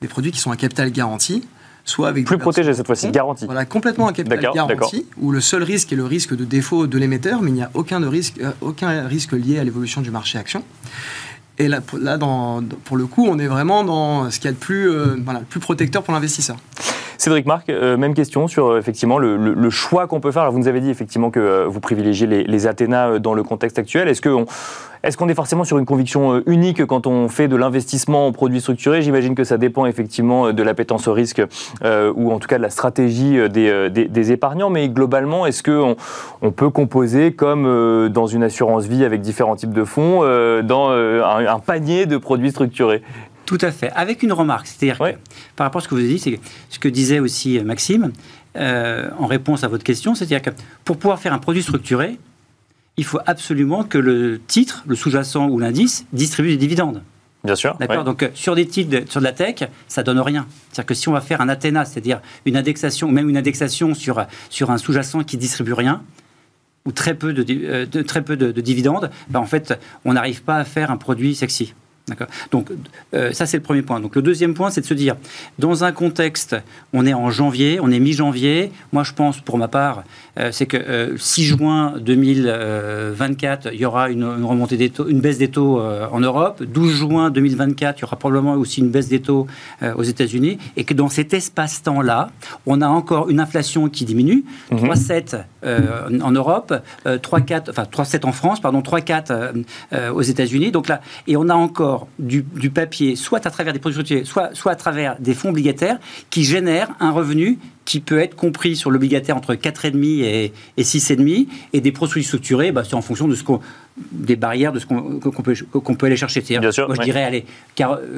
des 0.00 0.08
produits 0.08 0.32
qui 0.32 0.38
sont 0.38 0.50
à 0.50 0.56
capital 0.56 0.90
garanti. 0.90 1.46
Soit 1.84 2.08
avec 2.08 2.26
plus 2.26 2.38
protégés 2.38 2.74
cette 2.74 2.86
fois-ci, 2.86 3.10
garanti. 3.10 3.44
Voilà, 3.44 3.64
complètement 3.64 4.06
à 4.06 4.12
capital 4.12 4.38
garanti, 4.54 5.04
où 5.16 5.32
le 5.32 5.40
seul 5.40 5.64
risque 5.64 5.92
est 5.92 5.96
le 5.96 6.04
risque 6.04 6.36
de 6.36 6.44
défaut 6.44 6.86
de 6.86 6.96
l'émetteur, 6.96 7.42
mais 7.42 7.50
il 7.50 7.54
n'y 7.54 7.62
a 7.62 7.72
aucun, 7.74 7.98
de 7.98 8.06
risque, 8.06 8.38
euh, 8.40 8.52
aucun 8.60 9.08
risque 9.08 9.32
lié 9.32 9.58
à 9.58 9.64
l'évolution 9.64 10.00
du 10.00 10.12
marché 10.12 10.38
action. 10.38 10.62
Et 11.58 11.68
là, 11.68 11.80
pour 11.80 12.96
le 12.96 13.06
coup, 13.06 13.26
on 13.26 13.38
est 13.38 13.46
vraiment 13.46 13.84
dans 13.84 14.30
ce 14.30 14.36
qu'il 14.38 14.46
y 14.46 14.48
a 14.48 14.52
de 14.52 14.58
plus, 14.58 14.90
euh, 14.90 15.16
voilà, 15.22 15.40
plus 15.40 15.60
protecteur 15.60 16.02
pour 16.02 16.14
l'investisseur. 16.14 16.56
Cédric 17.22 17.46
Marc, 17.46 17.68
euh, 17.68 17.96
même 17.96 18.14
question 18.14 18.48
sur 18.48 18.66
euh, 18.66 18.78
effectivement 18.80 19.16
le, 19.16 19.70
choix 19.70 20.08
qu'on 20.08 20.18
peut 20.18 20.32
faire. 20.32 20.50
Vous 20.50 20.58
nous 20.58 20.66
avez 20.66 20.80
dit 20.80 20.90
effectivement 20.90 21.30
que 21.30 21.66
vous 21.66 21.78
privilégiez 21.78 22.26
les, 22.26 22.42
les 22.42 22.66
Athéna 22.66 23.20
dans 23.20 23.32
le 23.32 23.44
contexte 23.44 23.78
actuel. 23.78 24.08
Est-ce 24.08 24.20
qu'on 24.20 25.28
est 25.28 25.34
forcément 25.34 25.62
sur 25.62 25.78
une 25.78 25.86
conviction 25.86 26.42
unique 26.46 26.84
quand 26.84 27.06
on 27.06 27.28
fait 27.28 27.46
de 27.46 27.54
l'investissement 27.54 28.26
en 28.26 28.32
produits 28.32 28.60
structurés? 28.60 29.02
J'imagine 29.02 29.36
que 29.36 29.44
ça 29.44 29.56
dépend 29.56 29.86
effectivement 29.86 30.52
de 30.52 30.62
l'appétence 30.64 31.06
au 31.06 31.12
risque 31.12 31.40
ou 31.82 32.32
en 32.32 32.38
tout 32.40 32.48
cas 32.48 32.58
de 32.58 32.62
la 32.62 32.70
stratégie 32.70 33.38
des, 33.48 34.32
épargnants. 34.32 34.70
Mais 34.70 34.88
globalement, 34.88 35.46
est-ce 35.46 35.62
qu'on 35.62 35.94
on 36.42 36.50
peut 36.50 36.70
composer 36.70 37.32
comme 37.32 38.08
dans 38.08 38.26
une 38.26 38.42
assurance 38.42 38.86
vie 38.86 39.04
avec 39.04 39.20
différents 39.20 39.56
types 39.56 39.72
de 39.72 39.84
fonds 39.84 40.22
dans 40.62 40.90
un 40.90 41.58
panier 41.60 42.06
de 42.06 42.16
produits 42.16 42.50
structurés? 42.50 43.02
Tout 43.46 43.58
à 43.60 43.70
fait. 43.70 43.90
Avec 43.90 44.22
une 44.22 44.32
remarque, 44.32 44.66
c'est-à-dire 44.66 44.98
par 45.56 45.66
rapport 45.66 45.80
à 45.80 45.82
ce 45.82 45.88
que 45.88 45.94
vous 45.94 46.00
avez 46.00 46.08
dit, 46.08 46.18
c'est 46.18 46.38
ce 46.68 46.78
que 46.78 46.88
disait 46.88 47.18
aussi 47.18 47.58
euh, 47.58 47.64
Maxime 47.64 48.12
euh, 48.56 49.10
en 49.18 49.26
réponse 49.26 49.64
à 49.64 49.68
votre 49.68 49.84
question, 49.84 50.14
c'est-à-dire 50.14 50.42
que 50.42 50.50
pour 50.84 50.98
pouvoir 50.98 51.18
faire 51.18 51.32
un 51.32 51.38
produit 51.38 51.62
structuré, 51.62 52.18
il 52.96 53.04
faut 53.04 53.20
absolument 53.26 53.84
que 53.84 53.98
le 53.98 54.40
titre, 54.46 54.84
le 54.86 54.94
sous-jacent 54.94 55.48
ou 55.48 55.58
l'indice 55.58 56.06
distribue 56.12 56.50
des 56.50 56.56
dividendes. 56.56 57.02
Bien 57.44 57.56
sûr. 57.56 57.76
D'accord. 57.80 58.04
Donc 58.04 58.22
euh, 58.22 58.28
sur 58.34 58.54
des 58.54 58.66
titres 58.66 59.10
sur 59.10 59.20
de 59.20 59.24
la 59.24 59.32
tech, 59.32 59.68
ça 59.88 60.02
donne 60.02 60.20
rien. 60.20 60.46
C'est-à-dire 60.70 60.86
que 60.86 60.94
si 60.94 61.08
on 61.08 61.12
va 61.12 61.20
faire 61.20 61.40
un 61.40 61.48
Athéna, 61.48 61.84
c'est-à-dire 61.84 62.20
une 62.46 62.56
indexation, 62.56 63.10
même 63.10 63.28
une 63.28 63.36
indexation 63.36 63.94
sur 63.94 64.24
sur 64.48 64.70
un 64.70 64.78
sous-jacent 64.78 65.24
qui 65.24 65.36
distribue 65.36 65.72
rien 65.72 66.02
ou 66.84 66.92
très 66.92 67.14
peu 67.14 67.32
de, 67.32 68.02
très 68.02 68.22
peu 68.22 68.36
de, 68.36 68.60
dividendes, 68.60 69.10
ben 69.28 69.40
en 69.40 69.46
fait, 69.46 69.78
on 70.04 70.14
n'arrive 70.14 70.42
pas 70.42 70.56
à 70.56 70.64
faire 70.64 70.90
un 70.90 70.96
produit 70.96 71.34
sexy. 71.34 71.74
Donc 72.50 72.68
euh, 73.14 73.32
ça 73.32 73.46
c'est 73.46 73.58
le 73.58 73.62
premier 73.62 73.82
point. 73.82 74.00
Donc 74.00 74.16
le 74.16 74.22
deuxième 74.22 74.54
point 74.54 74.70
c'est 74.70 74.80
de 74.80 74.86
se 74.86 74.94
dire, 74.94 75.16
dans 75.58 75.84
un 75.84 75.92
contexte, 75.92 76.56
on 76.92 77.06
est 77.06 77.14
en 77.14 77.30
janvier, 77.30 77.78
on 77.80 77.90
est 77.90 78.00
mi-janvier, 78.00 78.72
moi 78.92 79.04
je 79.04 79.12
pense 79.12 79.40
pour 79.40 79.56
ma 79.56 79.68
part, 79.68 80.02
euh, 80.38 80.50
c'est 80.50 80.66
que 80.66 81.14
6 81.16 81.44
juin 81.44 81.94
2024, 82.00 83.68
il 83.72 83.80
y 83.80 83.84
aura 83.84 84.10
une, 84.10 84.24
remontée 84.24 84.76
des 84.76 84.90
taux, 84.90 85.08
une 85.08 85.20
baisse 85.20 85.38
des 85.38 85.48
taux 85.48 85.80
en 85.80 86.20
Europe, 86.20 86.62
12 86.62 86.92
juin 86.92 87.30
2024, 87.30 87.98
il 87.98 88.02
y 88.02 88.04
aura 88.04 88.16
probablement 88.16 88.54
aussi 88.54 88.80
une 88.80 88.90
baisse 88.90 89.08
des 89.08 89.20
taux 89.20 89.46
aux 89.82 90.02
États-Unis, 90.02 90.58
et 90.76 90.84
que 90.84 90.94
dans 90.94 91.08
cet 91.08 91.34
espace-temps-là, 91.34 92.30
on 92.66 92.80
a 92.80 92.88
encore 92.88 93.30
une 93.30 93.40
inflation 93.40 93.88
qui 93.88 94.04
diminue, 94.04 94.44
3,7 94.72 95.44
mhm. 95.64 96.22
en 96.22 96.30
Europe, 96.32 96.74
3,4, 97.06 97.70
enfin 97.70 97.84
3,7 97.84 98.26
en 98.26 98.32
France, 98.32 98.60
pardon, 98.60 98.80
3,4 98.80 100.10
aux 100.12 100.22
États-Unis. 100.22 100.72
Donc 100.72 100.88
là, 100.88 101.00
et 101.26 101.36
on 101.36 101.48
a 101.48 101.54
encore 101.54 101.91
du, 102.18 102.42
papier, 102.70 103.16
soit 103.16 103.46
à 103.46 103.50
travers 103.50 103.72
des 103.72 103.78
produits 103.78 104.24
soit, 104.24 104.54
soit 104.54 104.72
à 104.72 104.76
travers 104.76 105.18
des 105.18 105.34
fonds 105.34 105.50
obligataires, 105.50 105.98
qui 106.30 106.44
génèrent 106.44 106.90
un 107.00 107.10
revenu 107.10 107.58
qui 107.84 108.00
peut 108.00 108.18
être 108.18 108.36
compris 108.36 108.76
sur 108.76 108.90
l'obligataire 108.90 109.36
entre 109.36 109.54
4,5 109.54 110.22
et, 110.22 110.52
et 110.76 110.82
6,5 110.82 111.48
et 111.72 111.80
des 111.80 111.92
produits 111.92 112.22
structurés, 112.22 112.70
bah, 112.70 112.84
c'est 112.84 112.94
en 112.94 113.02
fonction 113.02 113.26
de 113.26 113.34
ce 113.34 113.42
qu'on 113.42 113.60
des 113.96 114.36
barrières 114.36 114.72
de 114.72 114.78
ce 114.78 114.86
qu'on 114.86 115.20
peut, 115.20 115.94
peut 115.94 116.06
aller 116.06 116.16
chercher. 116.16 116.40
Bien 116.40 116.72
sûr, 116.72 116.86
moi, 116.86 116.96
je 116.98 117.02
dirais, 117.02 117.24
allez, 117.24 117.44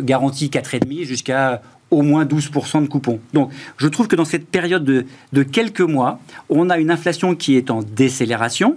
garantie 0.02 0.48
4,5 0.48 1.04
jusqu'à 1.04 1.62
au 1.90 2.02
moins 2.02 2.24
12% 2.24 2.82
de 2.82 2.88
coupons. 2.88 3.20
Donc, 3.32 3.50
je 3.76 3.88
trouve 3.88 4.08
que 4.08 4.16
dans 4.16 4.24
cette 4.24 4.48
période 4.48 4.84
de, 4.84 5.06
de 5.32 5.42
quelques 5.42 5.80
mois, 5.80 6.18
on 6.48 6.70
a 6.70 6.78
une 6.78 6.90
inflation 6.90 7.34
qui 7.34 7.56
est 7.56 7.70
en 7.70 7.82
décélération, 7.82 8.76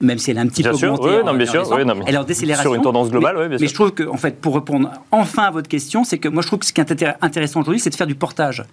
même 0.00 0.18
si 0.18 0.30
elle 0.30 0.38
a 0.38 0.42
un 0.42 0.46
petit 0.46 0.62
peu 0.62 0.70
augmenté. 0.70 1.08
Oui, 1.08 1.24
non, 1.24 1.34
bien 1.34 1.46
sûr, 1.46 1.68
oui, 1.72 1.84
non, 1.84 1.94
elle 2.06 2.14
est 2.14 2.18
en 2.18 2.24
décélération. 2.24 2.70
Sur 2.70 2.74
une 2.74 2.82
tendance 2.82 3.10
globale, 3.10 3.36
mais, 3.36 3.42
oui, 3.42 3.48
bien 3.48 3.58
mais 3.60 3.66
je 3.68 3.74
trouve 3.74 3.92
que, 3.92 4.04
en 4.04 4.16
fait, 4.16 4.40
pour 4.40 4.54
répondre 4.54 4.90
enfin 5.10 5.44
à 5.44 5.50
votre 5.50 5.68
question, 5.68 6.04
c'est 6.04 6.18
que 6.18 6.28
moi, 6.28 6.42
je 6.42 6.46
trouve 6.46 6.58
que 6.58 6.66
ce 6.66 6.72
qui 6.72 6.80
est 6.80 7.04
intéressant 7.20 7.60
aujourd'hui, 7.60 7.80
c'est 7.80 7.90
de 7.90 7.94
faire 7.94 8.06
du 8.06 8.14
portage 8.14 8.64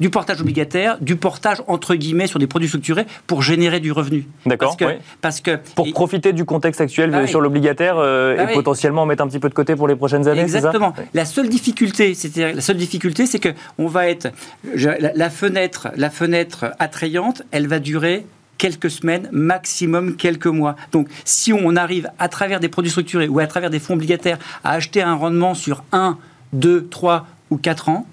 du 0.00 0.10
portage 0.10 0.40
obligataire, 0.40 0.98
du 1.00 1.16
portage 1.16 1.62
entre 1.66 1.94
guillemets 1.94 2.26
sur 2.26 2.38
des 2.38 2.46
produits 2.46 2.68
structurés 2.68 3.06
pour 3.26 3.42
générer 3.42 3.80
du 3.80 3.92
revenu. 3.92 4.26
D'accord. 4.46 4.76
Parce 5.20 5.40
que, 5.40 5.58
pour 5.74 5.90
profiter 5.92 6.32
du 6.32 6.44
contexte 6.44 6.80
actuel 6.80 7.10
bah 7.10 7.26
sur 7.26 7.40
l'obligataire 7.40 7.96
euh, 7.98 8.36
bah 8.36 8.50
et 8.50 8.54
potentiellement 8.54 9.06
mettre 9.06 9.22
un 9.22 9.28
petit 9.28 9.38
peu 9.38 9.48
de 9.48 9.54
côté 9.54 9.76
pour 9.76 9.88
les 9.88 9.96
prochaines 9.96 10.26
années. 10.26 10.40
Exactement. 10.40 10.94
la 11.14 11.24
seule 11.24 11.48
difficulté, 11.48 12.14
c'est 12.14 12.36
la 12.36 12.60
seule 12.60 12.76
difficulté, 12.76 13.26
c'est 13.26 13.38
que 13.38 13.50
on 13.78 13.86
va 13.86 14.08
être 14.08 14.28
la, 14.74 15.30
fenêtre, 15.30 15.88
la 15.96 16.10
fenêtre 16.10 16.66
attrayante, 16.78 17.42
elle 17.50 17.68
va 17.68 17.78
durer 17.78 18.26
quelques 18.58 18.90
semaines, 18.90 19.28
maximum 19.32 20.16
quelques 20.16 20.46
mois. 20.46 20.76
Donc 20.92 21.08
si 21.24 21.52
on 21.52 21.76
arrive 21.76 22.10
à 22.18 22.28
travers 22.28 22.60
des 22.60 22.68
produits 22.68 22.90
structurés 22.90 23.28
ou 23.28 23.38
à 23.38 23.46
travers 23.46 23.70
des 23.70 23.78
fonds 23.78 23.94
obligataires 23.94 24.38
à 24.62 24.72
acheter 24.72 25.02
un 25.02 25.14
rendement 25.14 25.54
sur 25.54 25.84
1, 25.92 26.18
2, 26.52 26.88
3 26.88 27.26
ou 27.50 27.56
4 27.56 27.88
ans, 27.88 28.06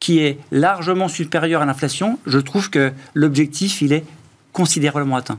qui 0.00 0.18
est 0.18 0.38
largement 0.50 1.06
supérieur 1.06 1.62
à 1.62 1.64
l'inflation, 1.64 2.18
je 2.26 2.38
trouve 2.38 2.70
que 2.70 2.92
l'objectif, 3.14 3.82
il 3.82 3.92
est 3.92 4.04
considérablement 4.52 5.16
atteint. 5.16 5.38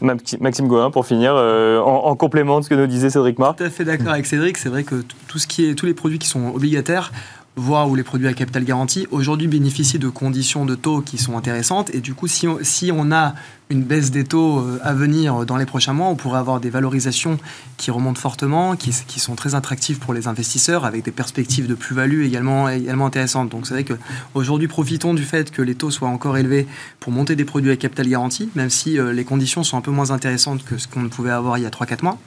Maxime 0.00 0.68
Goin, 0.68 0.90
pour 0.90 1.06
finir, 1.06 1.34
euh, 1.34 1.80
en, 1.80 2.14
complément 2.16 2.60
de 2.60 2.64
ce 2.64 2.68
que 2.68 2.74
nous 2.74 2.86
disait 2.86 3.08
Cédric 3.08 3.38
Marc. 3.38 3.58
Tout 3.58 3.64
à 3.64 3.70
fait 3.70 3.84
d'accord 3.84 4.10
avec 4.10 4.26
Cédric. 4.26 4.58
C'est 4.58 4.68
vrai 4.68 4.84
que 4.84 4.96
tout 5.28 5.38
ce 5.38 5.46
qui 5.46 5.66
est, 5.66 5.74
tous 5.74 5.86
les 5.86 5.94
produits 5.94 6.18
qui 6.18 6.28
sont 6.28 6.48
obligataires 6.54 7.12
voire 7.56 7.88
où 7.88 7.94
les 7.94 8.02
produits 8.02 8.26
à 8.26 8.34
capital 8.34 8.64
garanti, 8.64 9.06
aujourd'hui 9.10 9.46
bénéficient 9.46 9.98
de 9.98 10.08
conditions 10.08 10.64
de 10.64 10.74
taux 10.74 11.00
qui 11.00 11.18
sont 11.18 11.36
intéressantes. 11.36 11.94
Et 11.94 12.00
du 12.00 12.14
coup, 12.14 12.26
si 12.26 12.46
si 12.62 12.90
on 12.92 13.12
a 13.12 13.34
une 13.70 13.82
baisse 13.82 14.10
des 14.10 14.24
taux 14.24 14.58
euh, 14.58 14.78
à 14.82 14.92
venir 14.92 15.46
dans 15.46 15.56
les 15.56 15.64
prochains 15.64 15.94
mois, 15.94 16.08
on 16.08 16.16
pourrait 16.16 16.38
avoir 16.38 16.60
des 16.60 16.68
valorisations 16.68 17.38
qui 17.78 17.90
remontent 17.90 18.20
fortement, 18.20 18.76
qui, 18.76 18.90
qui 19.06 19.20
sont 19.20 19.34
très 19.36 19.54
attractives 19.54 19.98
pour 19.98 20.12
les 20.12 20.28
investisseurs, 20.28 20.84
avec 20.84 21.04
des 21.04 21.10
perspectives 21.10 21.66
de 21.66 21.74
plus-value 21.74 22.24
également, 22.24 22.68
également 22.68 23.06
intéressantes. 23.06 23.48
Donc 23.48 23.66
c'est 23.66 23.74
vrai 23.74 23.84
qu'aujourd'hui, 23.84 24.68
profitons 24.68 25.14
du 25.14 25.24
fait 25.24 25.50
que 25.50 25.62
les 25.62 25.74
taux 25.74 25.90
soient 25.90 26.08
encore 26.08 26.36
élevés 26.36 26.66
pour 27.00 27.10
monter 27.12 27.36
des 27.36 27.44
produits 27.44 27.70
à 27.70 27.76
capital 27.76 28.06
garanti, 28.06 28.50
même 28.54 28.70
si 28.70 28.98
euh, 28.98 29.12
les 29.12 29.24
conditions 29.24 29.64
sont 29.64 29.78
un 29.78 29.82
peu 29.82 29.90
moins 29.90 30.10
intéressantes 30.10 30.62
que 30.64 30.76
ce 30.76 30.86
qu'on 30.86 31.08
pouvait 31.08 31.30
avoir 31.30 31.56
il 31.56 31.62
y 31.62 31.66
a 31.66 31.70
3-4 31.70 32.02
mois. 32.02 32.18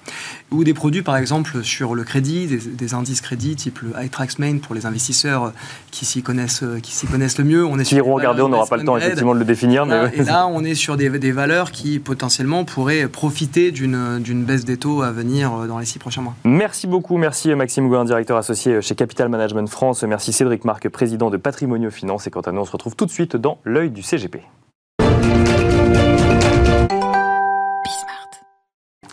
Ou 0.50 0.64
des 0.64 0.74
produits, 0.74 1.04
par 1.04 1.18
exemple, 1.18 1.64
sur 1.64 1.94
le 1.94 2.04
crédit, 2.04 2.48
des, 2.48 2.94
indices 2.96 3.22
crédit, 3.22 3.56
type 3.56 3.80
le 3.80 3.94
iTrax 4.04 4.40
Main 4.40 4.58
pour 4.58 4.74
les 4.74 4.86
investisseurs 4.86 5.17
qui 5.92 6.06
s'y 6.06 6.22
connaissent, 6.22 6.64
qui 6.84 6.92
s'y 6.92 7.08
connaissent 7.08 7.38
le 7.38 7.44
mieux. 7.44 7.66
On 7.66 7.80
est 7.80 7.84
si 7.84 8.00
regarder, 8.00 8.42
on 8.42 8.50
n'aura 8.50 8.68
pas 8.68 8.78
le 8.78 8.84
temps 8.84 8.98
effectivement 8.98 9.34
de 9.34 9.40
le 9.40 9.46
définir. 9.46 9.86
mais... 9.86 10.12
Et 10.14 10.24
là, 10.24 10.48
on 10.48 10.64
est 10.64 10.76
sur 10.76 10.98
des 10.98 11.10
des 11.10 11.32
valeurs 11.32 11.72
qui 11.72 12.00
potentiellement 12.00 12.66
pourraient 12.66 13.08
profiter 13.08 13.72
d'une 13.72 14.44
baisse 14.46 14.66
des 14.66 14.78
taux 14.78 15.02
à 15.02 15.12
venir 15.12 15.54
euh, 15.54 15.68
dans 15.68 15.80
les 15.80 15.86
six 15.86 16.00
prochains 16.00 16.22
mois. 16.22 16.36
Merci 16.44 16.88
beaucoup, 16.88 17.18
merci 17.18 17.54
Maxime 17.56 17.88
Gouin, 17.88 18.06
directeur 18.06 18.38
associé 18.38 18.82
chez 18.82 18.96
Capital 18.96 19.30
Management 19.30 19.68
France. 19.70 20.04
Merci 20.04 20.34
Cédric 20.34 20.66
Marc, 20.66 20.88
président 20.90 21.30
de 21.30 21.38
Patrimonio 21.38 21.90
Finance. 21.90 22.28
Et 22.28 22.32
quant 22.32 22.42
à 22.42 22.52
nous, 22.52 22.62
on 22.62 22.66
se 22.66 22.72
retrouve 22.72 22.96
tout 22.96 23.06
de 23.06 23.12
suite 23.12 23.36
dans 23.36 23.60
l'œil 23.64 23.92
du 23.92 24.02
CGP. 24.02 24.42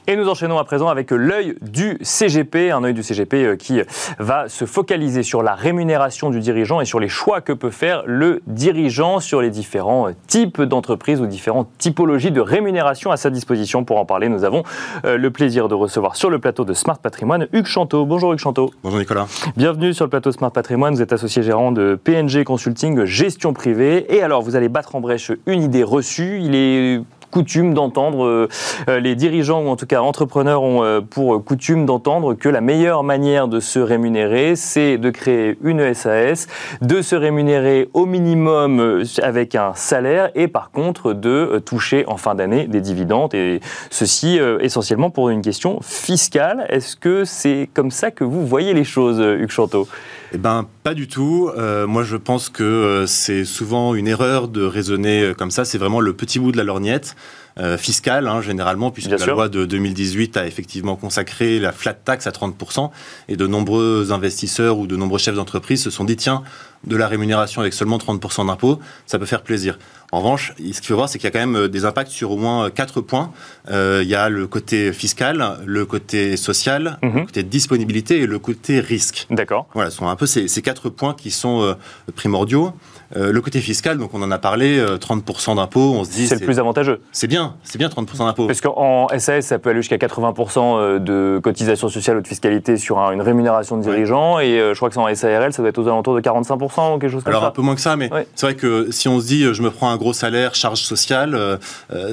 Et 0.07 0.17
nous 0.17 0.29
enchaînons 0.29 0.59
à 0.59 0.65
présent 0.65 0.89
avec 0.89 1.11
l'œil 1.13 1.57
du 1.63 1.97
CGP, 2.03 2.71
un 2.71 2.85
œil 2.85 2.93
du 2.93 3.03
CGP 3.03 3.35
euh, 3.37 3.57
qui 3.57 3.81
va 4.19 4.51
se 4.51 4.67
focaliser 4.67 5.23
sur 5.23 5.43
la 5.43 5.55
rémunération 5.55 6.29
du 6.29 6.41
dirigeant 6.41 6.83
et 6.83 6.85
sur 6.85 7.01
les 7.01 7.09
choix 7.09 7.41
que 7.41 7.55
peut 7.55 7.71
faire 7.71 8.03
le 8.05 8.43
dirigeant 8.47 9.19
sur 9.19 9.41
les 9.41 9.49
différents 9.49 10.09
types 10.27 10.61
d'entreprises 10.61 11.23
ou 11.23 11.27
différentes 11.27 11.69
typologies 11.79 12.33
de 12.33 12.43
rémunération 12.43 13.13
à 13.13 13.17
sa 13.17 13.31
disposition. 13.31 13.85
Pour 13.85 13.99
en 13.99 14.05
parler, 14.05 14.29
nous 14.29 14.45
avons 14.45 14.63
euh, 15.07 15.17
le 15.17 15.31
plaisir 15.31 15.69
de 15.69 15.75
recevoir 15.75 16.17
sur 16.17 16.29
le 16.29 16.39
plateau 16.39 16.67
de 16.67 16.75
Smart 16.75 16.99
Patrimoine 16.99 17.49
Hugues 17.55 17.65
Chanteau. 17.65 18.05
Bonjour 18.05 18.35
Hugues 18.35 18.41
Chanteau. 18.41 18.73
Bonjour 18.83 18.99
Nicolas. 18.99 19.27
Bienvenue 19.57 19.95
sur 19.95 20.05
le 20.05 20.11
plateau 20.11 20.33
Smart 20.33 20.53
Patrimoine. 20.53 20.95
Vous 20.95 21.03
êtes 21.03 21.15
associé 21.15 21.43
gérant 21.43 21.73
de 21.73 21.95
PNG 21.95 22.45
Consulting 22.45 23.07
Gestion 23.07 23.55
Privée. 23.55 24.15
Et 24.15 24.21
alors, 24.21 24.43
vous 24.43 24.55
allez 24.55 24.69
battre 24.69 24.97
en 24.97 25.01
brèche 25.01 25.33
une 25.47 25.63
idée 25.63 25.83
reçue. 25.83 26.41
Il 26.43 26.55
est 26.55 27.01
coutume 27.35 27.75
d'entendre, 27.75 28.25
euh, 28.27 28.49
euh, 28.89 29.01
les 29.01 29.17
dirigeants 29.17 29.65
ou 29.65 29.69
en 29.69 29.75
tout 29.75 29.87
cas 29.87 30.01
entrepreneurs 30.01 30.63
ont 30.63 30.85
euh, 30.85 31.01
pour 31.01 31.45
coutume 31.45 31.85
d'entendre 31.85 32.35
que 32.35 32.49
la 32.49 32.61
meilleure 32.61 33.03
manière 33.03 33.49
de 33.49 33.59
se 33.59 33.81
rémunérer, 33.81 34.55
c'est 34.55 34.99
de 34.99 35.11
créer 35.11 35.59
une 35.65 35.93
SAS, 35.95 36.47
de 36.81 37.03
se 37.03 37.17
rémunérer 37.17 37.89
au 37.93 38.07
minimum 38.07 39.03
avec 39.21 39.57
un 39.57 39.73
salaire 39.75 40.31
et 40.37 40.47
par 40.47 40.71
contre 40.71 41.13
de 41.13 41.61
toucher 41.67 42.05
en 42.07 42.19
fin 42.19 42.37
d'année 42.37 42.69
des 42.69 42.81
dividendes 42.81 43.35
et 43.35 43.59
ceci 43.91 44.39
essentiellement 44.61 45.11
pour 45.11 45.29
une 45.29 45.43
question 45.43 45.81
fiscale. 45.83 46.67
Est-ce 46.69 46.95
que 46.95 47.25
c'est 47.25 47.69
comme 47.75 47.91
ça 47.91 48.13
que 48.13 48.23
vous 48.23 48.47
voyez 48.47 48.75
les 48.75 48.85
choses, 48.85 49.19
Hugues 49.19 49.51
Chanteau? 49.51 49.89
Eh 50.35 50.39
ben, 50.39 50.67
pas 50.83 50.95
du 50.95 51.07
tout. 51.07 51.51
moi, 51.87 52.03
je 52.03 52.17
pense 52.17 52.49
que 52.49 53.05
c'est 53.07 53.45
souvent 53.45 53.95
une 53.95 54.09
erreur 54.09 54.49
de 54.49 54.65
raisonner 54.65 55.33
comme 55.39 55.51
ça. 55.51 55.65
C'est 55.65 55.79
vraiment 55.79 56.01
le 56.01 56.13
petit 56.13 56.39
bout 56.39 56.53
de 56.53 56.57
la 56.57 56.65
lorgnette. 56.65 57.15
Euh, 57.61 57.79
fiscale, 57.79 58.27
hein, 58.27 58.41
généralement, 58.41 58.91
puisque 58.91 59.13
la 59.13 59.27
loi 59.27 59.49
de 59.49 59.65
2018 59.65 60.37
a 60.37 60.45
effectivement 60.45 60.97
consacré 60.97 61.61
la 61.61 61.71
flat 61.71 61.95
tax 61.95 62.27
à 62.27 62.33
30%, 62.33 62.91
et 63.29 63.37
de 63.37 63.47
nombreux 63.47 64.11
investisseurs 64.11 64.77
ou 64.77 64.89
de 64.89 64.97
nombreux 64.97 65.21
chefs 65.21 65.37
d'entreprise 65.37 65.81
se 65.81 65.91
sont 65.91 66.03
dit, 66.03 66.17
tiens, 66.17 66.43
de 66.85 66.97
la 66.97 67.07
rémunération 67.07 67.61
avec 67.61 67.73
seulement 67.73 67.99
30% 67.99 68.49
d'impôts, 68.49 68.81
ça 69.07 69.21
peut 69.21 69.25
faire 69.25 69.43
plaisir. 69.43 69.79
En 70.11 70.19
revanche, 70.19 70.53
ce 70.59 70.63
qu'il 70.63 70.87
faut 70.87 70.97
voir, 70.97 71.09
c'est 71.09 71.19
qu'il 71.19 71.27
y 71.27 71.29
a 71.29 71.31
quand 71.31 71.39
même 71.39 71.55
euh, 71.57 71.69
des 71.69 71.85
impacts 71.85 72.11
sur 72.11 72.33
au 72.33 72.37
moins 72.37 72.71
quatre 72.71 73.01
points. 73.01 73.33
Euh, 73.71 74.01
il 74.03 74.09
y 74.09 74.17
a 74.17 74.29
le 74.29 74.49
côté 74.49 74.93
fiscal, 74.93 75.59
le 75.65 75.87
côté 75.87 76.37
social, 76.37 76.99
le 77.03 77.09
mhm. 77.09 77.27
côté 77.27 77.45
disponibilité 77.45 78.19
et 78.19 78.27
le 78.27 78.41
côté 78.41 78.81
risque. 78.81 79.29
D'accord. 79.31 79.69
Voilà, 79.75 79.91
ce 79.91 79.99
sont 79.99 80.09
un 80.09 80.17
peu 80.17 80.27
ces, 80.27 80.49
quatre 80.61 80.89
points 80.91 81.15
qui 81.15 81.31
sont 81.31 81.77
primordiaux. 82.17 82.73
Euh, 83.17 83.33
le 83.33 83.41
côté 83.41 83.61
fiscal, 83.61 83.99
donc 83.99 84.11
on 84.15 84.23
en 84.23 84.31
a 84.31 84.39
parlé, 84.39 84.81
30% 84.81 85.53
euh, 85.53 85.55
d'impôts, 85.55 85.95
on 85.95 86.05
se 86.05 86.11
dit... 86.11 86.27
C'est 86.27 86.41
le 86.41 86.45
plus 86.45 86.59
avantageux. 86.59 87.01
C'est 87.13 87.27
bien, 87.27 87.55
c'est 87.63 87.79
bien 87.79 87.89
30% 87.89 88.19
d'impôts. 88.19 88.47
Parce 88.47 88.61
qu'en 88.61 89.09
SAS, 89.19 89.47
ça 89.47 89.59
peut 89.59 89.71
aller 89.71 89.83
jusqu'à 89.83 89.97
80% 89.97 90.59
euh, 90.59 90.99
de 90.99 91.41
cotisation 91.43 91.89
sociale 91.89 92.19
ou 92.19 92.21
de 92.23 92.27
fiscalité 92.27 92.77
sur 92.77 92.99
une 92.99 93.23
rémunération 93.23 93.77
de 93.77 93.83
dirigeant, 93.83 94.41
et 94.41 94.59
je 94.73 94.77
crois 94.77 94.91
que 94.91 94.99
en 94.99 95.13
SARL, 95.15 95.53
ça 95.53 95.63
doit 95.63 95.69
être 95.69 95.79
aux 95.79 95.87
alentours 95.87 96.15
de 96.15 96.21
45% 96.21 96.95
ou 96.95 96.99
quelque 96.99 97.11
chose 97.11 97.25
comme 97.25 97.31
Alors, 97.31 97.43
ça. 97.43 97.47
Alors 97.47 97.49
un 97.49 97.51
peu 97.51 97.63
moins 97.63 97.75
que 97.75 97.81
ça, 97.81 97.97
mais 97.97 98.11
c'est 98.35 98.47
vrai 98.47 98.55
que 98.55 98.91
si 98.91 99.09
on 99.09 99.21
se 99.21 99.27
dit, 99.27 99.43
je 99.53 99.63
me 99.63 99.71
prends 99.71 99.91
un 99.91 99.97
gros 99.97 100.13
salaire, 100.13 100.55
charge 100.55 100.81
sociale, 100.81 101.59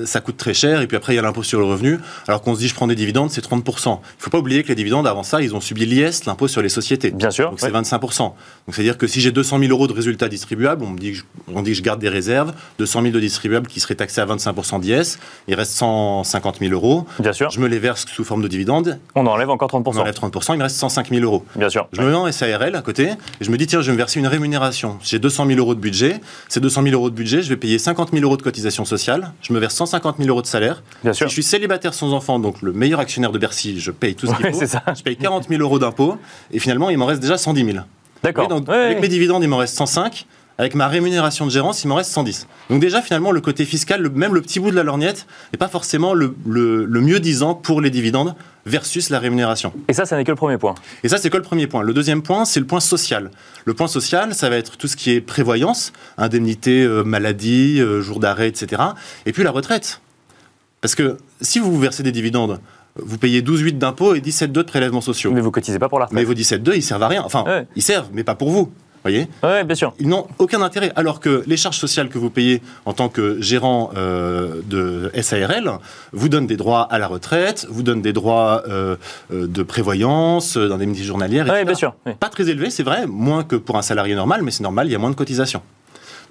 ça 0.06 0.22
coûte 0.22 0.38
très 0.38 0.54
cher, 0.54 0.82
et 0.82 0.88
puis 0.88 0.98
après 0.98 1.14
il 1.14 1.16
y 1.16 1.20
a 1.20 1.22
l'impôt 1.22 1.44
sur 1.44 1.60
le 1.60 1.66
revenu, 1.66 2.00
alors 2.28 2.42
qu'on 2.42 2.56
se 2.56 2.60
dit, 2.60 2.68
je 2.68 2.76
prends 2.76 2.88
des 2.88 2.96
dividendes, 2.96 3.30
c'est 3.30 3.46
30%. 3.46 3.62
Il 3.86 3.90
ne 3.92 3.98
faut 4.18 4.30
pas 4.30 4.40
oublier 4.40 4.64
que 4.64 4.70
les 4.70 4.76
dividendes, 4.76 5.08
avant 5.08 5.24
ça, 5.24 5.42
ils 5.42 5.56
ont 5.56 5.62
subi 5.62 5.86
l'IS, 5.86 6.26
l'impôt 6.26 6.48
sur 6.48 6.62
les 6.62 6.70
sociétés. 6.70 7.12
Bien 7.12 7.32
sûr. 7.32 7.50
Donc 7.50 7.60
c'est 7.60 7.72
25%. 7.72 8.18
Donc 8.18 8.36
c'est-à-dire 8.72 8.98
que 8.98 9.08
si 9.08 9.22
j'ai 9.22 9.32
200 9.32 9.60
000 9.60 9.72
euros 9.72 9.88
de 9.88 9.94
résultats 9.94 10.28
distribuables, 10.28 10.81
distribuables. 10.82 10.86
On 10.86 10.90
me 10.92 10.98
dit 11.00 11.12
que 11.12 11.18
je, 11.18 11.24
on 11.54 11.62
dit 11.62 11.72
que 11.72 11.78
je 11.78 11.82
garde 11.84 12.00
des 12.00 12.10
réserves. 12.10 12.54
200 12.80 13.02
000 13.04 13.14
de 13.14 13.20
distribuables 13.20 13.68
qui 13.68 13.80
seraient 13.80 13.96
taxés 13.96 14.22
à 14.22 14.26
25% 14.26 14.80
d'IS. 14.82 15.18
Il 15.48 15.56
reste 15.56 15.74
150 15.74 16.60
000 16.60 16.74
euros. 16.74 17.06
Bien 17.20 17.34
sûr. 17.34 17.50
Je 17.50 17.60
me 17.60 17.68
les 17.68 17.80
verse 17.80 18.06
sous 18.08 18.24
forme 18.24 18.42
de 18.42 18.48
dividendes. 18.48 19.00
On 19.16 19.26
enlève 19.28 19.50
encore 19.50 19.70
30%. 19.70 19.84
On 19.86 20.00
enlève 20.00 20.14
30%. 20.16 20.54
Il 20.54 20.58
me 20.58 20.64
reste 20.64 20.78
105 20.78 21.10
000 21.10 21.24
euros. 21.24 21.46
Bien 21.56 21.70
sûr. 21.70 21.88
Je 21.94 22.02
me 22.02 22.10
mets 22.10 22.16
en 22.16 22.32
SARL 22.32 22.76
à 22.76 22.82
côté 22.82 23.10
et 23.10 23.44
je 23.44 23.52
me 23.52 23.58
dis, 23.58 23.68
tiens, 23.68 23.82
je 23.82 23.88
vais 23.88 23.94
me 23.94 23.98
verser 23.98 24.20
une 24.20 24.28
rémunération. 24.28 24.98
J'ai 25.04 25.20
200 25.20 25.46
000 25.48 25.60
euros 25.60 25.76
de 25.76 25.80
budget. 25.80 26.20
Ces 26.50 26.60
200 26.60 26.84
000 26.84 26.96
euros 26.96 27.10
de 27.10 27.16
budget, 27.16 27.42
je 27.42 27.50
vais 27.50 27.58
payer 27.58 27.78
50 27.80 28.12
000 28.12 28.24
euros 28.24 28.38
de 28.38 28.42
cotisation 28.42 28.86
sociale. 28.86 29.32
Je 29.42 29.54
me 29.54 29.60
verse 29.60 29.76
150 29.76 30.18
000 30.18 30.30
euros 30.30 30.42
de 30.42 30.48
salaire. 30.48 30.84
Bien 31.04 31.14
sûr. 31.14 31.28
Si 31.28 31.30
je 31.30 31.34
suis 31.34 31.44
célibataire 31.44 31.94
sans 31.94 32.14
enfant, 32.14 32.40
donc 32.40 32.62
le 32.62 32.74
meilleur 32.74 33.00
actionnaire 33.00 33.32
de 33.32 33.40
Bercy, 33.40 33.80
je 33.80 33.92
paye 33.92 34.16
tout 34.16 34.28
ce 34.28 34.34
qu'il 34.36 34.46
Ouais, 34.46 34.52
faut. 34.54 34.60
c'est 34.60 34.68
ça. 34.68 34.84
Je 34.96 35.02
paye 35.04 35.18
40 35.18 35.48
000 35.50 35.62
euros 35.62 35.80
d'impôts 35.80 36.18
et 36.52 36.60
finalement, 36.60 36.90
il 36.90 36.98
m'en 36.98 37.06
reste 37.06 37.22
déjà 37.22 37.38
110 37.38 37.66
000. 37.66 37.78
D'accord. 38.24 38.50
Ouais, 38.68 38.76
avec 38.76 39.02
mes 39.02 39.08
dividendes, 39.08 39.44
il 39.44 39.50
m'en 39.50 39.58
reste 39.58 39.76
105. 39.76 40.26
Avec 40.62 40.76
ma 40.76 40.88
rémunération 40.88 41.48
de 41.48 41.52
gérance, 41.52 41.84
il 41.84 41.88
m'en 41.88 41.96
reste 41.96 42.12
110. 42.12 42.46
Donc 42.70 42.80
déjà, 42.80 43.02
finalement, 43.02 43.32
le 43.32 43.42
côté 43.42 43.66
fiscal, 43.66 44.00
le- 44.00 44.12
même 44.12 44.36
le 44.36 44.42
petit 44.44 44.60
bout 44.60 44.70
de 44.70 44.76
la 44.76 44.84
lorgnette, 44.84 45.26
n'est 45.52 45.58
pas 45.58 45.68
forcément 45.68 46.14
le, 46.14 46.36
le- 46.46 46.86
le 46.86 47.02
mieux 47.02 47.20
disant 47.20 47.56
pour 47.56 47.82
les 47.82 47.90
dividendes 47.90 48.36
versus 48.68 49.10
la 49.10 49.18
rémunération. 49.18 49.74
Et 49.88 49.94
ça, 49.94 50.06
ça 50.06 50.16
n'est 50.18 50.24
que 50.24 50.30
le 50.30 50.36
premier 50.38 50.60
point. 50.60 50.76
Et 51.04 51.10
ça, 51.10 51.18
c'est 51.18 51.32
que 51.32 51.38
le 51.38 51.42
premier 51.42 51.66
point. 51.66 51.82
Le 51.82 51.96
deuxième 51.96 52.22
point, 52.22 52.46
c'est 52.46 52.60
le 52.60 52.68
point 52.68 52.80
social. 52.80 53.32
Le 53.66 53.74
point 53.74 53.88
social, 53.88 54.36
ça 54.36 54.52
va 54.52 54.58
être 54.58 54.78
tout 54.78 54.88
ce 54.88 54.96
qui 54.96 55.10
est 55.10 55.20
prévoyance, 55.20 55.94
indemnité, 56.20 56.84
euh, 56.84 57.04
maladie, 57.04 57.82
euh, 57.82 58.00
jour 58.04 58.20
d'arrêt, 58.20 58.48
etc. 58.48 58.84
Et 59.26 59.32
puis 59.32 59.42
la 59.42 59.50
retraite. 59.50 60.00
Parce 60.82 60.94
que 60.94 61.18
si 61.42 61.58
vous 61.58 61.72
vous 61.72 61.80
versez 61.80 62.04
des 62.04 62.12
dividendes, 62.12 62.60
vous 62.98 63.18
payez 63.18 63.42
12,8 63.42 63.80
d'impôts 63.80 64.14
et 64.14 64.20
17,2 64.22 64.52
de 64.52 64.62
prélèvements 64.62 65.02
sociaux. 65.02 65.32
Mais 65.34 65.42
vous 65.42 65.50
cotisez 65.50 65.80
pas 65.80 65.90
pour 65.90 65.98
la 65.98 66.06
Mais 66.12 66.22
retraite. 66.22 66.28
vos 66.28 66.34
17,2, 66.36 66.76
ils 66.76 66.84
servent 66.84 67.02
à 67.02 67.08
rien. 67.08 67.24
Enfin, 67.26 67.44
Ouais. 67.48 67.66
ils 67.76 67.82
servent, 67.82 68.10
mais 68.14 68.24
pas 68.24 68.36
pour 68.36 68.52
vous. 68.52 68.72
Voyez 69.04 69.28
Oui, 69.44 69.64
bien 69.66 69.76
sûr. 69.76 69.94
ils 70.00 70.08
n'ont 70.08 70.28
aucun 70.38 70.62
intérêt. 70.62 70.92
Alors 70.96 71.20
que 71.20 71.44
les 71.48 71.58
charges 71.58 71.78
sociales 71.78 72.10
que 72.10 72.18
vous 72.18 72.30
payez 72.30 72.62
en 72.86 72.94
tant 72.94 73.10
que 73.10 73.42
gérant 73.42 73.92
euh, 73.96 74.62
de 74.66 75.12
SARL 75.22 75.72
vous 76.12 76.30
donnent 76.30 76.48
des 76.48 76.58
droits 76.58 76.82
à 76.84 77.00
la 77.00 77.08
retraite, 77.08 77.66
vous 77.70 77.84
donnent 77.84 78.02
des 78.02 78.14
droits 78.14 78.64
euh, 78.68 78.96
euh, 79.34 79.48
de 79.48 79.64
prévoyance, 79.64 80.58
d'indemnité 80.58 81.04
journalière, 81.04 81.46
Oui, 81.46 81.52
etc. 81.52 81.66
bien 81.66 81.76
sûr. 81.76 81.96
oui. 82.06 82.14
Pas 82.20 82.30
très 82.30 82.48
élevé, 82.50 82.70
c'est 82.70 82.84
vrai, 82.84 83.08
moins 83.08 83.44
que 83.44 83.56
pour 83.56 83.78
un 83.78 83.82
salarié 83.82 84.16
normal, 84.16 84.42
mais 84.44 84.52
c'est 84.52 84.64
normal, 84.64 84.88
il 84.88 84.92
y 84.92 84.96
a 84.96 85.00
moins 85.00 85.10
de 85.12 85.16
cotisations. 85.16 85.62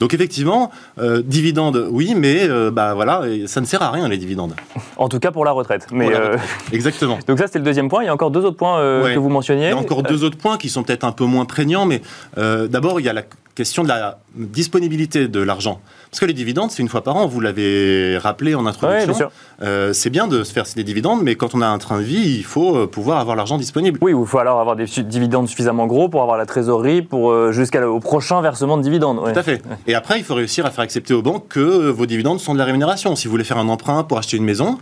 Donc 0.01 0.15
effectivement, 0.15 0.71
euh, 0.99 1.23
dividendes, 1.23 1.87
oui, 1.91 2.15
mais 2.17 2.49
euh, 2.49 2.71
bah 2.71 2.95
voilà, 2.95 3.23
ça 3.47 3.61
ne 3.61 3.67
sert 3.67 3.83
à 3.83 3.91
rien 3.91 4.09
les 4.09 4.17
dividendes. 4.17 4.55
En 4.97 5.11
tout 5.11 5.19
cas 5.19 5.31
pour 5.31 5.45
la 5.45 5.53
retraite. 5.53 5.87
Mais, 5.93 6.11
la 6.11 6.17
euh, 6.17 6.31
retraite. 6.33 6.49
Exactement. 6.73 7.19
donc 7.27 7.39
ça, 7.39 7.47
c'était 7.47 7.59
le 7.59 7.67
deuxième 7.67 7.91
point. 7.91 8.03
Il 8.03 8.07
y 8.07 8.09
a 8.09 8.15
encore 8.15 8.31
deux 8.31 8.45
autres 8.45 8.57
points 8.57 8.81
Ouais. 8.81 9.15
que 9.15 9.19
vous 9.19 9.29
mentionniez. 9.29 9.67
Il 9.67 9.71
y 9.71 9.73
a 9.73 9.77
encore 9.77 10.03
deux 10.03 10.25
autres 10.25 10.39
points 10.39 10.57
qui 10.57 10.71
sont 10.71 10.83
peut-être 10.83 11.05
un 11.05 11.13
peu 11.13 11.25
moins 11.25 11.45
prégnants, 11.45 11.85
mais 11.85 12.01
d'abord, 12.37 12.99
il 12.99 13.07
y 13.07 13.09
a 13.11 13.13
la 13.13 13.25
question 13.61 13.83
de 13.83 13.89
la 13.89 14.19
disponibilité 14.55 15.29
de 15.29 15.41
l'argent. 15.41 15.81
Parce 16.11 16.19
que 16.21 16.27
les 16.27 16.33
dividendes, 16.33 16.71
c'est 16.71 16.83
une 16.83 16.89
fois 16.89 17.03
par 17.05 17.15
an, 17.17 17.27
vous 17.27 17.41
l'avez 17.41 18.17
rappelé 18.19 18.55
en 18.55 18.63
Ouais, 18.65 18.71
introduction. 18.71 19.07
bien 19.07 19.15
sûr. 19.15 19.31
Euh, 19.63 19.93
c'est 19.93 20.09
bien 20.11 20.27
de 20.29 20.43
se 20.45 20.53
faire 20.53 20.65
des 20.75 20.83
dividendes, 20.83 21.21
mais 21.23 21.35
quand 21.35 21.55
on 21.55 21.61
a 21.61 21.67
un 21.67 21.79
train 21.79 21.99
de 21.99 22.03
vie, 22.03 22.37
il 22.39 22.43
faut 22.45 22.75
euh, 22.75 22.87
pouvoir 22.87 23.19
avoir 23.21 23.37
l'argent 23.37 23.59
disponible. 23.59 23.99
Oui, 24.01 24.13
il 24.19 24.27
faut 24.27 24.39
alors 24.39 24.61
avoir 24.61 24.77
des 24.77 24.87
dividendes 25.05 25.47
suffisamment 25.49 25.87
gros 25.87 26.09
pour 26.09 26.23
avoir 26.23 26.39
la 26.39 26.47
trésorerie 26.47 27.03
pour 27.03 27.31
euh, 27.31 27.53
jusqu'au 27.53 28.01
prochain 28.01 28.41
versement 28.41 28.77
de 28.79 28.83
dividendes. 28.83 29.19
ouais. 29.19 29.33
Tout 29.35 29.39
à 29.39 29.43
fait. 29.43 29.63
Et 29.87 29.95
après, 29.95 30.19
il 30.19 30.25
faut 30.25 30.35
réussir 30.35 30.65
à 30.65 30.71
faire 30.71 30.85
accepter 30.85 31.13
aux 31.15 31.23
banques 31.23 31.49
que 31.49 31.61
euh, 31.61 31.91
vos 31.93 32.07
dividendes 32.07 32.41
sont 32.41 32.55
de 32.55 32.59
la 32.59 32.65
rémunération. 32.65 33.15
Si 33.15 33.27
vous 33.27 33.33
voulez 33.33 33.45
faire 33.45 33.59
un 33.59 33.69
emprunt 33.69 34.03
pour 34.05 34.17
acheter 34.19 34.37
une 34.39 34.45
maison, 34.45 34.79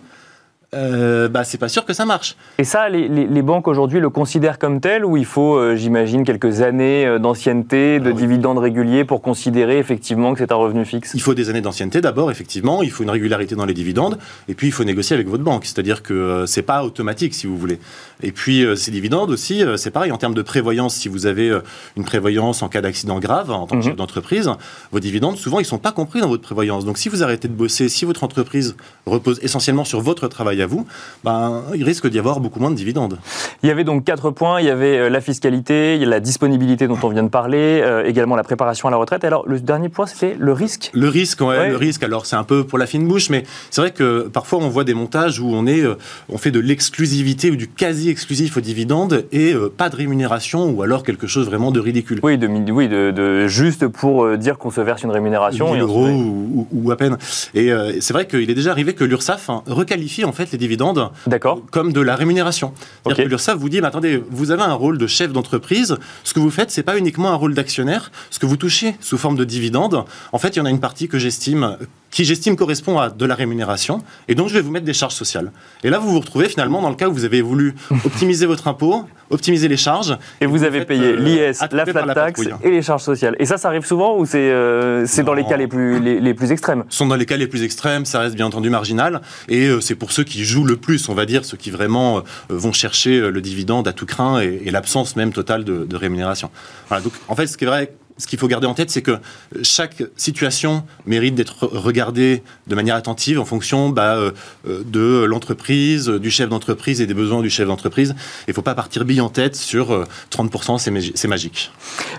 euh, 0.74 1.28
bah, 1.28 1.44
c'est 1.44 1.56
pas 1.56 1.68
sûr 1.68 1.84
que 1.86 1.94
ça 1.94 2.04
marche. 2.04 2.36
Et 2.58 2.64
ça, 2.64 2.88
les, 2.90 3.08
les- 3.08 3.26
les 3.26 3.42
banques 3.42 3.66
aujourd'hui 3.68 4.00
le 4.00 4.10
considèrent 4.10 4.58
comme 4.58 4.80
tel 4.80 5.04
ou 5.04 5.16
il 5.16 5.24
faut, 5.24 5.56
euh, 5.56 5.76
j'imagine, 5.76 6.24
quelques 6.24 6.60
années 6.60 7.06
euh, 7.06 7.18
d'ancienneté, 7.18 8.00
de 8.00 8.10
Ah 8.10 8.12
oui. 8.14 8.20
dividendes 8.20 8.58
réguliers 8.58 9.04
pour 9.06 9.22
considérer 9.22 9.78
effectivement 9.78 10.34
que 10.34 10.40
c'est 10.40 10.52
un 10.52 10.56
revenu 10.56 10.84
fixe? 10.84 11.12
Il 11.14 11.22
faut 11.22 11.32
des 11.32 11.48
années 11.48 11.62
d'ancienneté 11.62 12.00
d'abord, 12.02 12.30
effectivement. 12.30 12.82
Il 12.82 12.90
faut 12.90 13.02
une 13.02 13.08
régularité 13.10 13.54
dans 13.54 13.64
les 13.64 13.72
dividendes. 13.72 14.18
Et 14.48 14.54
puis, 14.54 14.66
il 14.66 14.72
faut 14.72 14.84
négocier 14.84 15.14
avec 15.14 15.26
votre 15.28 15.42
banque. 15.42 15.64
C'est-à-dire 15.64 16.02
que 16.02 16.12
euh, 16.12 16.46
c'est 16.46 16.60
pas 16.62 16.84
automatique, 16.84 17.32
si 17.32 17.46
vous 17.46 17.56
voulez. 17.56 17.78
Et 18.22 18.32
puis, 18.32 18.62
euh, 18.64 18.76
ces 18.76 18.90
dividendes 18.90 19.30
aussi, 19.30 19.62
c'est 19.76 19.90
pareil 19.90 20.12
en 20.12 20.18
termes 20.18 20.34
de 20.34 20.42
prévoyance. 20.42 20.94
Si 20.94 21.08
vous 21.08 21.24
avez 21.26 21.50
une 21.96 22.04
prévoyance 22.04 22.62
en 22.62 22.68
cas 22.68 22.82
d'accident 22.82 23.18
grave 23.20 23.50
en 23.50 23.66
tant 23.66 23.76
que 23.76 23.76
Mhm. 23.76 23.82
chef 23.84 23.96
d'entreprise, 23.96 24.50
vos 24.92 25.00
dividendes, 25.00 25.36
souvent, 25.38 25.60
ils 25.60 25.64
sont 25.64 25.78
pas 25.78 25.92
compris 25.92 26.20
dans 26.20 26.28
votre 26.28 26.42
prévoyance. 26.42 26.84
Donc, 26.84 26.98
si 26.98 27.08
vous 27.08 27.22
arrêtez 27.22 27.48
de 27.48 27.54
bosser, 27.54 27.88
si 27.88 28.04
votre 28.04 28.22
entreprise 28.24 28.76
repose 29.06 29.38
essentiellement 29.42 29.84
sur 29.84 30.00
votre 30.00 30.28
travail 30.28 30.57
à 30.62 30.66
vous, 30.66 30.86
ben, 31.24 31.62
il 31.74 31.84
risque 31.84 32.08
d'y 32.08 32.18
avoir 32.18 32.40
beaucoup 32.40 32.60
moins 32.60 32.70
de 32.70 32.76
dividendes. 32.76 33.18
Il 33.62 33.68
y 33.68 33.72
avait 33.72 33.84
donc 33.84 34.04
quatre 34.04 34.30
points. 34.30 34.60
Il 34.60 34.66
y 34.66 34.70
avait 34.70 34.98
euh, 34.98 35.08
la 35.10 35.20
fiscalité, 35.20 35.94
il 35.96 36.00
y 36.02 36.04
a 36.04 36.08
la 36.08 36.20
disponibilité 36.20 36.86
dont 36.86 36.98
on 37.02 37.08
vient 37.08 37.22
de 37.22 37.28
parler, 37.28 37.80
euh, 37.82 38.04
également 38.04 38.36
la 38.36 38.42
préparation 38.44 38.88
à 38.88 38.90
la 38.90 38.96
retraite. 38.96 39.24
Et 39.24 39.26
alors, 39.26 39.44
le 39.48 39.60
dernier 39.60 39.88
point, 39.88 40.06
c'était 40.06 40.36
le 40.38 40.52
risque. 40.52 40.90
Le 40.94 41.08
risque, 41.08 41.40
ouais, 41.40 41.46
Ouais. 41.58 41.68
le 41.70 41.76
risque. 41.76 42.02
Alors 42.02 42.26
c'est 42.26 42.36
un 42.36 42.44
peu 42.44 42.64
pour 42.64 42.78
la 42.78 42.86
fine 42.86 43.06
bouche, 43.08 43.30
mais 43.30 43.44
c'est 43.70 43.80
vrai 43.80 43.90
que 43.90 44.28
parfois 44.28 44.58
on 44.60 44.68
voit 44.68 44.84
des 44.84 44.94
montages 44.94 45.40
où 45.40 45.48
on 45.52 45.66
est, 45.66 45.80
euh, 45.82 45.94
on 46.28 46.38
fait 46.38 46.50
de 46.50 46.60
l'exclusivité 46.60 47.50
ou 47.50 47.56
du 47.56 47.68
quasi 47.68 48.08
exclusif 48.10 48.56
aux 48.56 48.60
dividendes 48.60 49.24
et 49.32 49.52
euh, 49.52 49.72
pas 49.74 49.88
de 49.88 49.96
rémunération 49.96 50.70
ou 50.70 50.82
alors 50.82 51.02
quelque 51.02 51.26
chose 51.26 51.46
vraiment 51.46 51.70
de 51.70 51.80
ridicule. 51.80 52.20
Oui, 52.22 52.38
de, 52.38 52.46
mi- 52.46 52.70
oui, 52.70 52.88
de, 52.88 53.10
de- 53.10 53.46
juste 53.48 53.86
pour 53.88 54.36
dire 54.36 54.58
qu'on 54.58 54.70
se 54.70 54.80
verse 54.80 55.02
une 55.02 55.10
rémunération. 55.10 55.72
1000 55.72 55.76
et 55.78 55.80
euros 55.82 56.06
ou, 56.08 56.66
ou- 56.72 56.84
ou 56.84 56.90
à 56.90 56.96
peine. 56.96 57.16
Et 57.54 57.72
euh, 57.72 57.92
c'est 58.00 58.12
vrai 58.12 58.26
qu'il 58.26 58.48
est 58.50 58.54
déjà 58.54 58.70
arrivé 58.70 58.94
que 58.94 59.04
l'URSSAF 59.04 59.50
hein, 59.50 59.62
requalifie 59.66 60.24
en 60.24 60.32
fait 60.32 60.47
les 60.52 60.58
dividendes 60.58 61.10
D'accord. 61.26 61.62
comme 61.70 61.92
de 61.92 62.00
la 62.00 62.16
rémunération. 62.16 62.72
C'est-à-dire 63.04 63.24
que 63.24 63.28
l'URSSAF 63.28 63.58
vous 63.58 63.68
dit, 63.68 63.80
mais 63.80 63.86
attendez, 63.86 64.22
vous 64.30 64.50
avez 64.50 64.62
un 64.62 64.74
rôle 64.74 64.98
de 64.98 65.06
chef 65.06 65.32
d'entreprise, 65.32 65.96
ce 66.24 66.34
que 66.34 66.40
vous 66.40 66.50
faites, 66.50 66.70
c'est 66.70 66.82
pas 66.82 66.98
uniquement 66.98 67.30
un 67.30 67.34
rôle 67.34 67.54
d'actionnaire, 67.54 68.10
ce 68.30 68.38
que 68.38 68.46
vous 68.46 68.56
touchez 68.56 68.96
sous 69.00 69.18
forme 69.18 69.36
de 69.36 69.44
dividendes, 69.44 70.04
en 70.32 70.38
fait, 70.38 70.56
il 70.56 70.58
y 70.58 70.60
en 70.60 70.66
a 70.66 70.70
une 70.70 70.80
partie 70.80 71.08
que 71.08 71.18
j'estime 71.18 71.76
qui 72.10 72.24
j'estime 72.24 72.56
correspond 72.56 72.98
à 72.98 73.10
de 73.10 73.24
la 73.26 73.34
rémunération, 73.34 74.02
et 74.28 74.34
donc 74.34 74.48
je 74.48 74.54
vais 74.54 74.60
vous 74.60 74.70
mettre 74.70 74.86
des 74.86 74.94
charges 74.94 75.14
sociales. 75.14 75.52
Et 75.84 75.90
là, 75.90 75.98
vous 75.98 76.10
vous 76.10 76.20
retrouvez 76.20 76.48
finalement 76.48 76.80
dans 76.82 76.90
le 76.90 76.96
cas 76.96 77.08
où 77.08 77.12
vous 77.12 77.24
avez 77.24 77.42
voulu 77.42 77.74
optimiser 78.04 78.46
votre 78.46 78.66
impôt, 78.68 79.04
optimiser 79.30 79.68
les 79.68 79.76
charges. 79.76 80.16
Et 80.40 80.46
vous 80.46 80.64
avez 80.64 80.84
payé 80.84 81.12
euh, 81.12 81.16
l'IS, 81.16 81.58
la 81.70 81.84
flat 81.86 82.06
la 82.06 82.14
tax 82.14 82.40
et 82.62 82.70
les 82.70 82.82
charges 82.82 83.02
sociales. 83.02 83.36
Et 83.38 83.46
ça, 83.46 83.58
ça 83.58 83.68
arrive 83.68 83.84
souvent 83.84 84.16
ou 84.16 84.26
c'est 84.26 84.50
euh, 84.50 85.06
dans 85.22 85.34
les 85.34 85.44
cas 85.44 85.56
les 85.56 85.66
plus, 85.66 86.00
les, 86.00 86.20
les 86.20 86.34
plus 86.34 86.52
extrêmes? 86.52 86.84
Ce 86.88 86.98
sont 86.98 87.06
dans 87.06 87.16
les 87.16 87.26
cas 87.26 87.36
les 87.36 87.46
plus 87.46 87.62
extrêmes, 87.62 88.04
ça 88.04 88.20
reste 88.20 88.34
bien 88.34 88.46
entendu 88.46 88.70
marginal, 88.70 89.20
et 89.48 89.66
euh, 89.66 89.80
c'est 89.80 89.94
pour 89.94 90.12
ceux 90.12 90.24
qui 90.24 90.44
jouent 90.44 90.64
le 90.64 90.76
plus, 90.76 91.08
on 91.08 91.14
va 91.14 91.26
dire, 91.26 91.44
ceux 91.44 91.56
qui 91.56 91.70
vraiment 91.70 92.18
euh, 92.18 92.22
vont 92.48 92.72
chercher 92.72 93.18
euh, 93.18 93.30
le 93.30 93.40
dividende 93.40 93.86
à 93.88 93.92
tout 93.92 94.06
craint 94.06 94.40
et, 94.40 94.62
et 94.64 94.70
l'absence 94.70 95.16
même 95.16 95.32
totale 95.32 95.64
de, 95.64 95.84
de 95.84 95.96
rémunération. 95.96 96.50
Voilà, 96.88 97.02
donc 97.02 97.12
en 97.28 97.36
fait, 97.36 97.46
ce 97.46 97.56
qui 97.56 97.64
est 97.64 97.68
vrai, 97.68 97.92
ce 98.18 98.26
qu'il 98.26 98.38
faut 98.38 98.48
garder 98.48 98.66
en 98.66 98.74
tête, 98.74 98.90
c'est 98.90 99.02
que 99.02 99.18
chaque 99.62 100.02
situation 100.16 100.84
mérite 101.06 101.34
d'être 101.34 101.66
regardée 101.66 102.42
de 102.66 102.74
manière 102.74 102.96
attentive 102.96 103.40
en 103.40 103.44
fonction 103.44 103.88
bah, 103.88 104.16
euh, 104.16 104.32
euh, 104.66 104.82
de 104.84 105.24
l'entreprise, 105.24 106.08
du 106.08 106.30
chef 106.30 106.48
d'entreprise 106.48 107.00
et 107.00 107.06
des 107.06 107.14
besoins 107.14 107.40
du 107.42 107.48
chef 107.50 107.66
d'entreprise. 107.68 108.14
Il 108.46 108.50
ne 108.50 108.54
faut 108.54 108.62
pas 108.62 108.74
partir 108.74 109.04
bille 109.04 109.20
en 109.20 109.28
tête 109.28 109.56
sur 109.56 109.92
euh, 109.92 110.04
30%, 110.30 110.78
c'est 110.78 110.90
magi- 110.90 111.12
c'est 111.14 111.28
magique. 111.28 111.70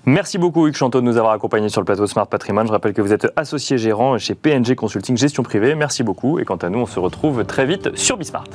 Merci 0.06 0.38
beaucoup 0.38 0.68
Hugues 0.68 0.76
Chanteau 0.76 1.02
de 1.02 1.06
nous 1.06 1.18
avoir 1.18 1.34
accompagnés 1.34 1.70
sur 1.70 1.82
le 1.82 1.86
plateau 1.86 2.08
Smart 2.08 2.28
Patrimoine. 2.28 2.68
Je 2.68 2.72
rappelle 2.72 2.94
que 2.94 3.02
vous 3.02 3.14
êtes 3.14 3.28
associé 3.36 3.78
gérant 3.78 4.18
chez 4.18 4.36
PNG 4.36 4.76
Consulting 4.76 5.18
Gestion 5.18 5.44
Privée. 5.44 5.76
Merci 5.76 6.04
beaucoup 6.04 6.40
et 6.40 6.46
quant 6.46 6.56
à 6.58 6.70
nous, 6.70 6.80
on 6.80 6.86
se 6.86 7.00
retrouve 7.00 7.44
très 7.46 7.66
vite 7.66 7.96
sur 7.98 8.18
Bismart. 8.18 8.46